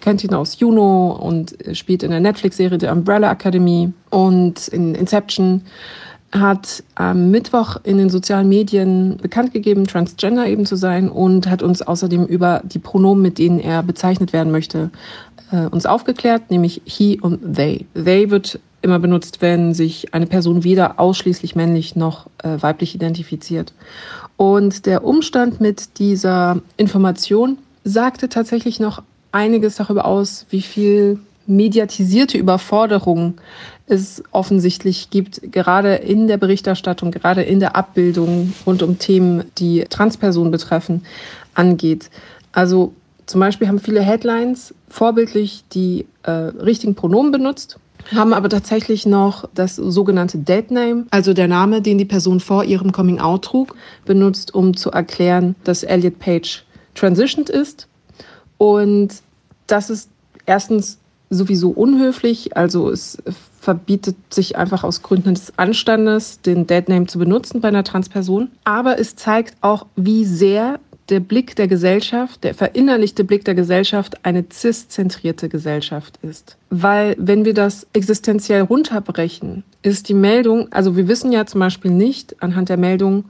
[0.01, 5.62] kennt ihn aus Juno und spielt in der Netflix-Serie The Umbrella Academy und in Inception
[6.39, 11.63] hat am Mittwoch in den sozialen Medien bekannt gegeben, transgender eben zu sein und hat
[11.63, 14.91] uns außerdem über die Pronomen, mit denen er bezeichnet werden möchte,
[15.52, 17.86] äh, uns aufgeklärt, nämlich he und they.
[17.93, 23.74] They wird immer benutzt, wenn sich eine Person weder ausschließlich männlich noch äh, weiblich identifiziert.
[24.38, 32.38] Und der Umstand mit dieser Information sagte tatsächlich noch einiges darüber aus, wie viel mediatisierte
[32.38, 33.36] Überforderung
[33.88, 39.86] es offensichtlich gibt, gerade in der Berichterstattung, gerade in der Abbildung rund um Themen, die
[39.89, 41.06] Transpersonen betreffen,
[41.54, 42.10] angeht.
[42.52, 42.93] Also
[43.26, 47.78] zum Beispiel haben viele Headlines vorbildlich die äh, richtigen Pronomen benutzt,
[48.13, 52.63] haben aber tatsächlich noch das sogenannte Dead Name, also der Name, den die Person vor
[52.63, 57.88] ihrem Coming Out trug, benutzt, um zu erklären, dass Elliot Page transitioned ist.
[58.58, 59.10] Und
[59.67, 60.10] das ist
[60.45, 63.17] erstens sowieso unhöflich, also es
[63.65, 68.51] verbietet sich einfach aus Gründen des Anstandes, den Deadname zu benutzen bei einer Transperson.
[68.63, 74.23] Aber es zeigt auch, wie sehr der Blick der Gesellschaft, der verinnerlichte Blick der Gesellschaft
[74.23, 76.58] eine cis-zentrierte Gesellschaft ist.
[76.69, 81.91] Weil wenn wir das existenziell runterbrechen, ist die Meldung, also wir wissen ja zum Beispiel
[81.91, 83.25] nicht anhand der Meldung,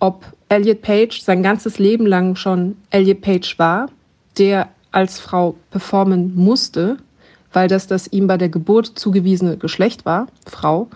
[0.00, 3.88] ob Elliot Page sein ganzes Leben lang schon Elliot Page war,
[4.36, 6.96] der als Frau performen musste,
[7.56, 10.90] weil das das ihm bei der Geburt zugewiesene Geschlecht war, Frau,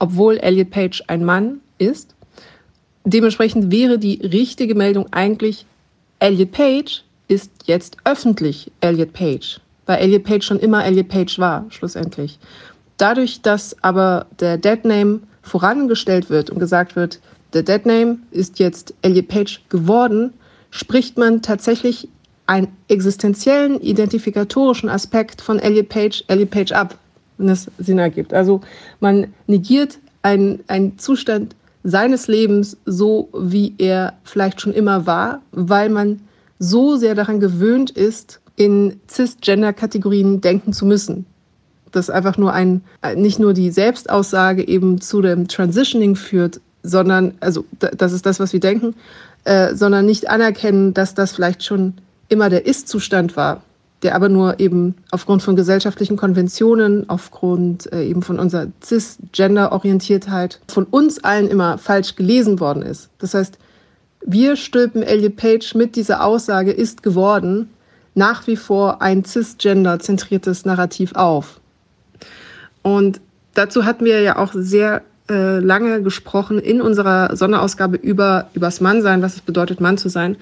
[0.00, 2.16] obwohl Elliot Page ein Mann ist.
[3.04, 5.64] Dementsprechend wäre die richtige Meldung eigentlich,
[6.18, 11.66] Elliot Page ist jetzt öffentlich Elliot Page, weil Elliot Page schon immer Elliot Page war,
[11.68, 12.40] schlussendlich.
[12.96, 17.20] Dadurch, dass aber der Deadname vorangestellt wird und gesagt wird,
[17.52, 20.32] der Deadname ist jetzt Elliot Page geworden,
[20.70, 22.08] spricht man tatsächlich
[22.46, 26.98] einen existenziellen, identifikatorischen Aspekt von Elliot Page, Elliot Page ab,
[27.38, 28.32] wenn es Sinn ergibt.
[28.32, 28.60] Also
[29.00, 35.88] man negiert einen, einen Zustand seines Lebens so, wie er vielleicht schon immer war, weil
[35.88, 36.20] man
[36.58, 41.26] so sehr daran gewöhnt ist, in cis-Gender-Kategorien denken zu müssen.
[41.92, 42.82] Das einfach nur ein,
[43.14, 48.52] nicht nur die Selbstaussage eben zu dem Transitioning führt, sondern, also das ist das, was
[48.52, 48.94] wir denken,
[49.44, 51.94] äh, sondern nicht anerkennen, dass das vielleicht schon
[52.28, 53.62] immer der Ist-Zustand war,
[54.02, 60.84] der aber nur eben aufgrund von gesellschaftlichen Konventionen, aufgrund äh, eben von unserer Cis-Gender-Orientiertheit von
[60.84, 63.10] uns allen immer falsch gelesen worden ist.
[63.18, 63.58] Das heißt,
[64.24, 67.70] wir stülpen Elliot Page mit dieser Aussage ist geworden
[68.14, 71.60] nach wie vor ein cisgender-zentriertes Narrativ auf.
[72.82, 73.20] Und
[73.54, 79.22] dazu hatten wir ja auch sehr äh, lange gesprochen in unserer Sonderausgabe über übers Mannsein,
[79.22, 80.36] was es bedeutet, Mann zu sein.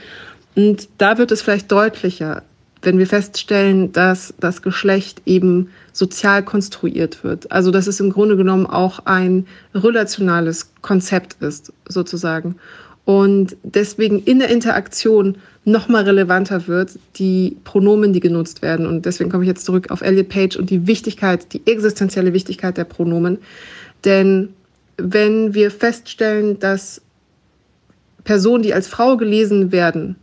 [0.54, 2.42] Und da wird es vielleicht deutlicher,
[2.82, 7.50] wenn wir feststellen, dass das Geschlecht eben sozial konstruiert wird.
[7.50, 12.56] Also dass es im Grunde genommen auch ein relationales Konzept ist, sozusagen.
[13.04, 18.86] Und deswegen in der Interaktion nochmal relevanter wird, die Pronomen, die genutzt werden.
[18.86, 22.76] Und deswegen komme ich jetzt zurück auf Elliot Page und die Wichtigkeit, die existenzielle Wichtigkeit
[22.76, 23.38] der Pronomen.
[24.04, 24.50] Denn
[24.96, 27.00] wenn wir feststellen, dass
[28.24, 30.16] Personen, die als Frau gelesen werden,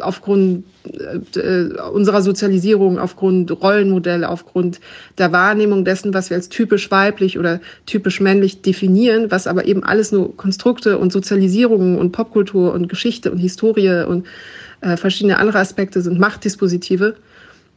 [0.00, 4.80] aufgrund äh, unserer Sozialisierung, aufgrund Rollenmodelle, aufgrund
[5.18, 9.84] der Wahrnehmung dessen, was wir als typisch weiblich oder typisch männlich definieren, was aber eben
[9.84, 14.26] alles nur Konstrukte und Sozialisierungen und Popkultur und Geschichte und Historie und
[14.80, 17.16] äh, verschiedene andere Aspekte sind, Machtdispositive.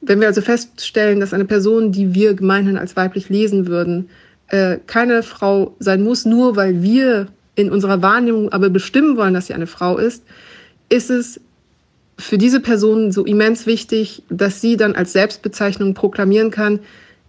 [0.02, 4.10] Wenn wir also feststellen, dass eine Person, die wir gemeinhin als weiblich lesen würden,
[4.50, 9.48] äh, keine Frau sein muss, nur weil wir in unserer Wahrnehmung aber bestimmen wollen, dass
[9.48, 10.24] sie eine Frau ist,
[10.90, 11.42] ist es
[12.18, 16.80] für diese Person so immens wichtig, dass sie dann als Selbstbezeichnung proklamieren kann,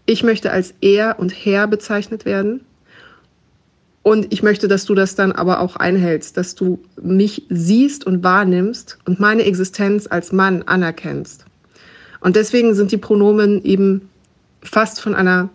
[0.07, 2.63] ich möchte als er und Herr bezeichnet werden.
[4.03, 8.25] Und ich möchte, dass du das dann aber auch einhältst, dass du mich siehst und
[8.25, 11.45] wahrnimmst und meine Existenz als Mann anerkennst.
[12.21, 14.09] Und deswegen sind die Pronomen eben
[14.63, 15.51] fast von einer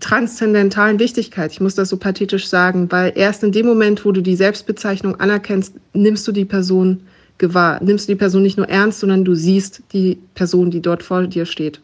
[0.00, 1.52] transzendentalen Wichtigkeit.
[1.52, 5.18] Ich muss das so pathetisch sagen, weil erst in dem Moment, wo du die Selbstbezeichnung
[5.18, 7.00] anerkennst, nimmst du die Person
[7.42, 7.82] gewahr.
[7.82, 11.26] Nimmst du die Person nicht nur ernst, sondern du siehst die Person, die dort vor
[11.26, 11.82] dir steht.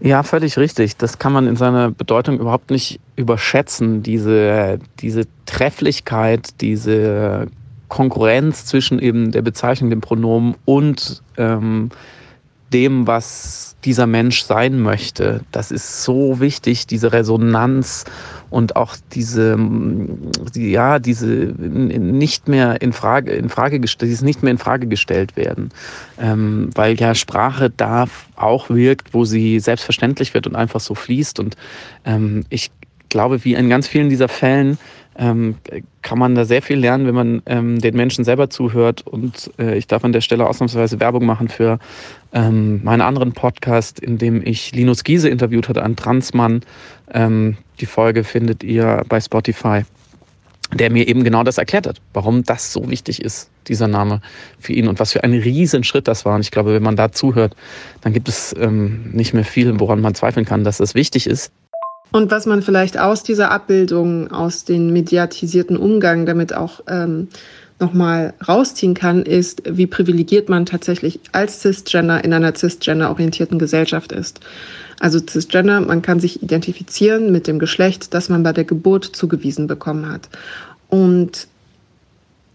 [0.00, 0.96] Ja, völlig richtig.
[0.96, 4.02] Das kann man in seiner Bedeutung überhaupt nicht überschätzen.
[4.02, 7.46] Diese, diese Trefflichkeit, diese
[7.86, 11.90] Konkurrenz zwischen eben der Bezeichnung, dem Pronomen und ähm,
[12.72, 15.40] dem, was dieser Mensch sein möchte.
[15.50, 18.04] Das ist so wichtig, diese Resonanz
[18.50, 19.56] und auch diese,
[20.54, 25.70] ja, diese nicht mehr in Frage, in Frage gestellt, nicht mehr in Frage gestellt werden.
[26.20, 28.06] Ähm, weil ja Sprache da
[28.36, 31.40] auch wirkt, wo sie selbstverständlich wird und einfach so fließt.
[31.40, 31.56] Und
[32.04, 32.70] ähm, ich
[33.08, 34.78] glaube, wie in ganz vielen dieser Fällen,
[35.16, 35.56] ähm,
[36.00, 39.06] kann man da sehr viel lernen, wenn man ähm, den Menschen selber zuhört.
[39.06, 41.78] Und äh, ich darf an der Stelle ausnahmsweise Werbung machen für
[42.32, 46.62] ähm, meinen anderen Podcast, in dem ich Linus Giese interviewt hatte, einen Transmann.
[47.12, 49.82] Ähm, die Folge findet ihr bei Spotify,
[50.72, 54.22] der mir eben genau das erklärt hat, warum das so wichtig ist, dieser Name
[54.58, 56.34] für ihn und was für ein Riesenschritt das war.
[56.34, 57.54] Und ich glaube, wenn man da zuhört,
[58.00, 61.52] dann gibt es ähm, nicht mehr viel, woran man zweifeln kann, dass das wichtig ist.
[62.12, 67.28] Und was man vielleicht aus dieser Abbildung, aus dem mediatisierten Umgang damit auch ähm,
[67.80, 74.40] nochmal rausziehen kann, ist, wie privilegiert man tatsächlich als Cisgender in einer cisgender-orientierten Gesellschaft ist.
[75.00, 79.66] Also Cisgender, man kann sich identifizieren mit dem Geschlecht, das man bei der Geburt zugewiesen
[79.66, 80.28] bekommen hat.
[80.88, 81.48] Und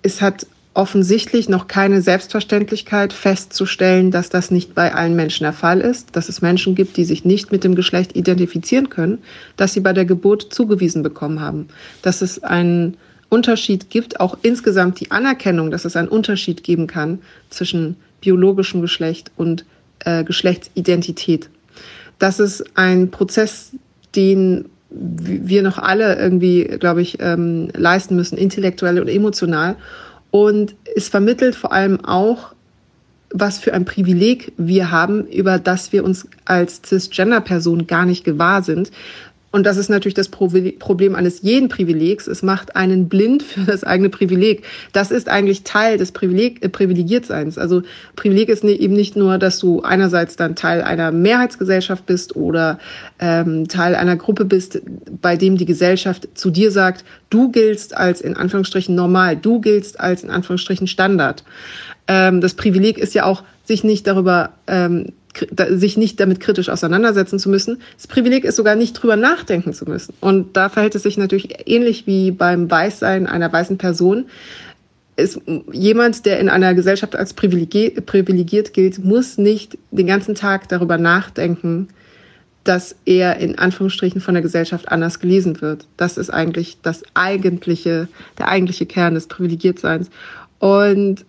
[0.04, 0.46] es hat
[0.78, 6.30] offensichtlich noch keine Selbstverständlichkeit festzustellen, dass das nicht bei allen Menschen der Fall ist, dass
[6.30, 9.18] es Menschen gibt, die sich nicht mit dem Geschlecht identifizieren können,
[9.56, 11.70] dass sie bei der Geburt zugewiesen bekommen haben,
[12.04, 12.96] dass es ein
[13.28, 17.20] Unterschied gibt, auch insgesamt die Anerkennung, dass es einen Unterschied geben kann
[17.50, 19.66] zwischen biologischem Geschlecht und
[20.06, 21.50] äh, Geschlechtsidentität.
[22.20, 23.72] Das ist ein Prozess,
[24.16, 29.76] den wir noch alle irgendwie, glaube ich, ähm, leisten müssen, intellektuell und emotional.
[30.32, 32.54] Und es vermittelt vor allem auch,
[33.32, 38.64] was für ein Privileg wir haben, über das wir uns als Cisgender-Person gar nicht gewahr
[38.64, 38.92] sind,
[39.52, 42.28] und das ist natürlich das Problem eines jeden Privilegs.
[42.28, 44.64] Es macht einen blind für das eigene Privileg.
[44.92, 47.58] Das ist eigentlich Teil des Privileg äh, Privilegiertseins.
[47.58, 47.82] Also
[48.16, 52.78] Privileg ist eben nicht nur, dass du einerseits dann Teil einer Mehrheitsgesellschaft bist oder
[53.20, 54.82] ähm, Teil einer Gruppe bist,
[55.22, 60.00] bei dem die Gesellschaft zu dir sagt, du giltst als in Anführungsstrichen normal, du giltst
[60.00, 61.46] als in Anführungsstrichen Standard.
[62.08, 65.14] Ähm, das Privileg ist ja auch, sich nicht darüber ähm,
[65.70, 67.82] sich nicht damit kritisch auseinandersetzen zu müssen.
[67.96, 70.14] Das Privileg ist sogar nicht drüber nachdenken zu müssen.
[70.20, 74.26] Und da verhält es sich natürlich ähnlich wie beim Weißsein einer weißen Person.
[75.16, 80.98] Ist jemand, der in einer Gesellschaft als privilegiert, gilt, muss nicht den ganzen Tag darüber
[80.98, 81.88] nachdenken,
[82.64, 85.88] dass er in Anführungsstrichen von der Gesellschaft anders gelesen wird.
[85.96, 90.10] Das ist eigentlich das eigentliche, der eigentliche Kern des Privilegiertseins.
[90.60, 91.26] Und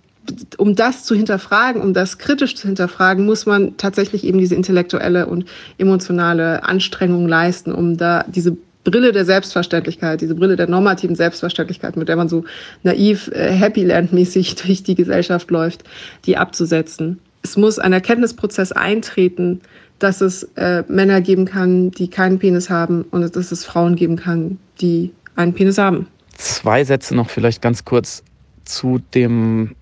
[0.58, 5.26] um das zu hinterfragen, um das kritisch zu hinterfragen, muss man tatsächlich eben diese intellektuelle
[5.26, 5.44] und
[5.78, 12.08] emotionale Anstrengung leisten, um da diese Brille der Selbstverständlichkeit, diese Brille der normativen Selbstverständlichkeit, mit
[12.08, 12.44] der man so
[12.82, 15.84] naiv, äh, Happyland-mäßig durch die Gesellschaft läuft,
[16.24, 17.18] die abzusetzen.
[17.42, 19.60] Es muss ein Erkenntnisprozess eintreten,
[19.98, 24.16] dass es äh, Männer geben kann, die keinen Penis haben und dass es Frauen geben
[24.16, 26.06] kann, die einen Penis haben.
[26.36, 28.22] Zwei Sätze noch vielleicht ganz kurz
[28.64, 29.74] zu dem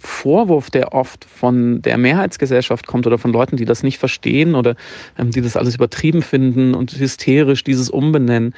[0.00, 4.74] Vorwurf, der oft von der Mehrheitsgesellschaft kommt oder von Leuten, die das nicht verstehen oder
[5.18, 8.54] ähm, die das alles übertrieben finden und hysterisch dieses Umbenennen,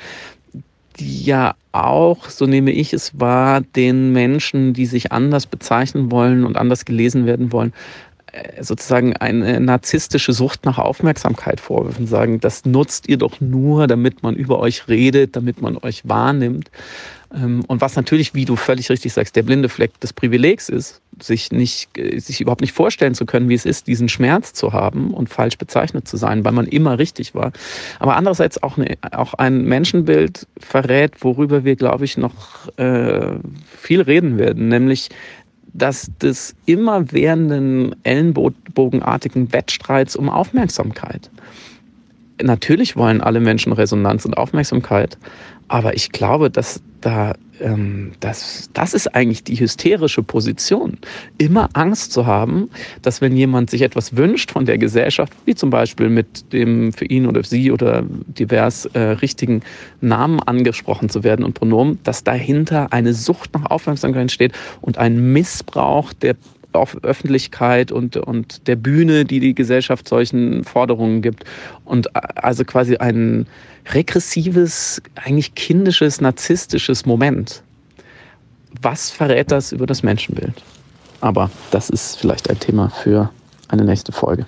[0.99, 6.45] die ja auch, so nehme ich es wahr, den Menschen, die sich anders bezeichnen wollen
[6.45, 7.73] und anders gelesen werden wollen,
[8.33, 14.23] äh, sozusagen eine narzisstische Sucht nach Aufmerksamkeit vorwerfen, sagen, das nutzt ihr doch nur, damit
[14.23, 16.71] man über euch redet, damit man euch wahrnimmt.
[17.35, 21.01] Ähm, und was natürlich, wie du völlig richtig sagst, der blinde Fleck des Privilegs ist,
[21.21, 24.73] sich nicht, äh, sich überhaupt nicht vorstellen zu können, wie es ist, diesen Schmerz zu
[24.73, 27.53] haben und falsch bezeichnet zu sein, weil man immer richtig war.
[27.99, 33.39] Aber andererseits auch, eine, auch ein Menschenbild verrät, worüber wir, glaube ich, noch äh,
[33.79, 35.09] viel reden werden, nämlich
[35.75, 41.31] dass des immerwährenden ellenbogenartigen Wettstreits um Aufmerksamkeit.
[42.43, 45.19] Natürlich wollen alle Menschen Resonanz und Aufmerksamkeit,
[45.69, 50.99] aber ich glaube, dass da, ähm, das, das ist eigentlich die hysterische Position.
[51.39, 52.71] Immer Angst zu haben,
[53.03, 57.05] dass wenn jemand sich etwas wünscht von der Gesellschaft, wie zum Beispiel mit dem für
[57.07, 59.63] ihn oder sie oder divers äh, richtigen
[60.01, 65.33] Namen angesprochen zu werden und Pronomen, dass dahinter eine Sucht nach Aufmerksamkeit steht und ein
[65.33, 66.37] Missbrauch der
[66.75, 71.45] auf Öffentlichkeit und, und der Bühne, die die Gesellschaft solchen Forderungen gibt.
[71.85, 73.47] Und also quasi ein,
[73.93, 77.63] regressives, eigentlich kindisches, narzisstisches Moment.
[78.81, 80.63] Was verrät das über das Menschenbild?
[81.21, 83.31] Aber das ist vielleicht ein Thema für
[83.69, 84.47] eine nächste Folge.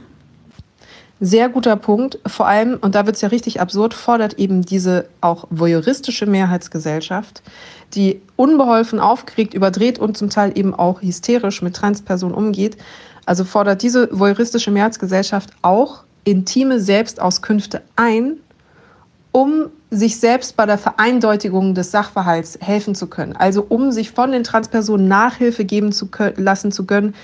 [1.21, 2.19] Sehr guter Punkt.
[2.27, 7.43] Vor allem, und da wird es ja richtig absurd, fordert eben diese auch voyeuristische Mehrheitsgesellschaft,
[7.95, 12.77] die unbeholfen, aufgeregt, überdreht und zum Teil eben auch hysterisch mit Transpersonen umgeht.
[13.27, 18.39] Also fordert diese voyeuristische Mehrheitsgesellschaft auch intime Selbstauskünfte ein,
[19.31, 23.35] um sich selbst bei der Vereindeutigung des Sachverhalts helfen zu können.
[23.37, 27.15] Also um sich von den Transpersonen Nachhilfe geben zu lassen zu können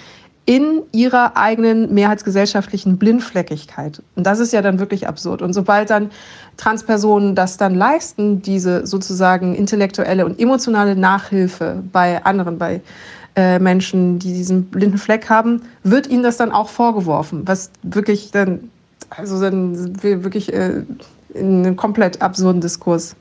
[0.46, 4.02] in ihrer eigenen mehrheitsgesellschaftlichen Blindfleckigkeit.
[4.16, 5.42] Und das ist ja dann wirklich absurd.
[5.42, 6.10] Und sobald dann
[6.56, 12.80] Transpersonen das dann leisten, diese sozusagen intellektuelle und emotionale Nachhilfe bei anderen, bei
[13.36, 18.32] äh, Menschen, die diesen blinden Fleck haben, wird ihnen das dann auch vorgeworfen, was wirklich
[18.32, 18.70] dann,
[19.10, 20.82] also dann wir wirklich äh,
[21.34, 23.14] in einem komplett absurden Diskurs.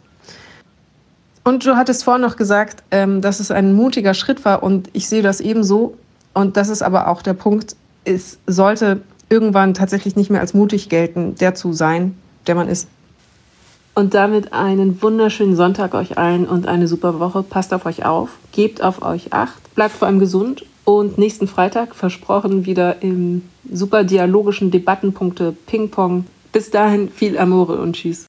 [1.44, 5.08] Und du hattest vorhin noch gesagt, ähm, dass es ein mutiger Schritt war und ich
[5.08, 5.96] sehe das ebenso.
[6.34, 7.76] Und das ist aber auch der Punkt,
[8.06, 12.18] es sollte irgendwann tatsächlich nicht mehr als mutig gelten, der zu sein,
[12.48, 12.88] der man ist.
[13.96, 17.44] Und damit einen wunderschönen Sonntag euch allen und eine super Woche.
[17.44, 21.96] Passt auf euch auf, gebt auf euch acht, bleibt vor allem gesund und nächsten Freitag
[21.96, 28.29] versprochen wieder im super dialogischen Debattenpunkte Ping-Pong bis dahin viel Amore und Tschüss.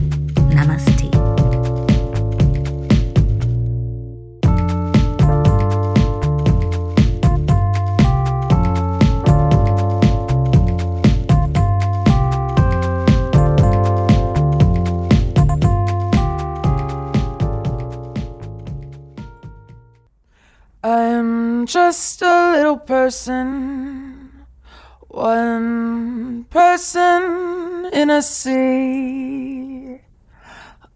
[25.11, 29.99] One person in a sea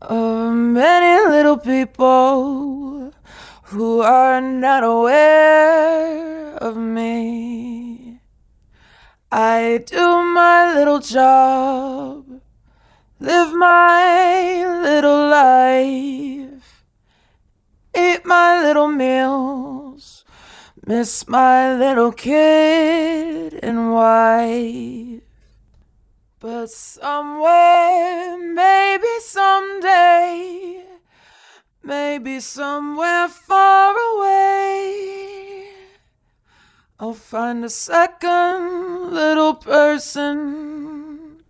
[0.02, 3.12] of many little people
[3.64, 8.22] who are not aware of me.
[9.34, 12.40] I do my little job,
[13.20, 16.86] live my little life,
[17.94, 19.85] eat my little meals,
[20.88, 25.22] miss my little kid and wife.
[26.40, 30.86] But somewhere, maybe someday,
[31.82, 35.70] maybe somewhere far away,
[37.00, 41.44] I'll find a second little person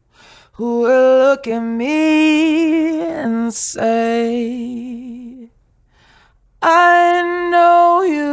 [0.54, 5.50] who will look at me and say,
[6.62, 8.25] I know you.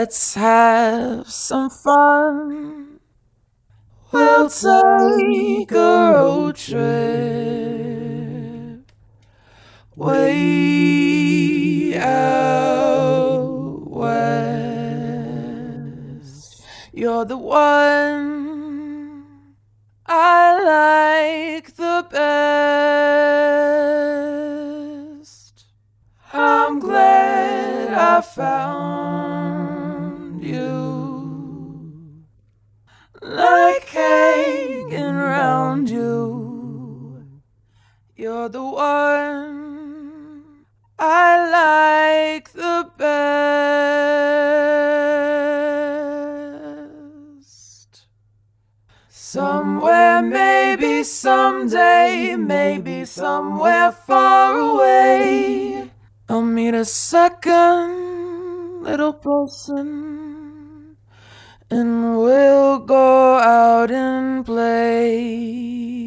[0.00, 3.00] Let's have some fun.
[4.12, 6.78] We'll take a road trip
[9.96, 14.22] way out west.
[16.92, 19.24] You're the one
[20.06, 22.28] I like the best.
[26.32, 29.07] I'm glad I found
[33.58, 37.26] Like hanging around you.
[38.14, 40.64] You're the one
[40.96, 43.08] I like the best.
[49.08, 55.90] Somewhere, maybe someday, maybe somewhere far away,
[56.28, 60.27] I'll meet a second little person
[61.70, 65.97] and we'll go out and play.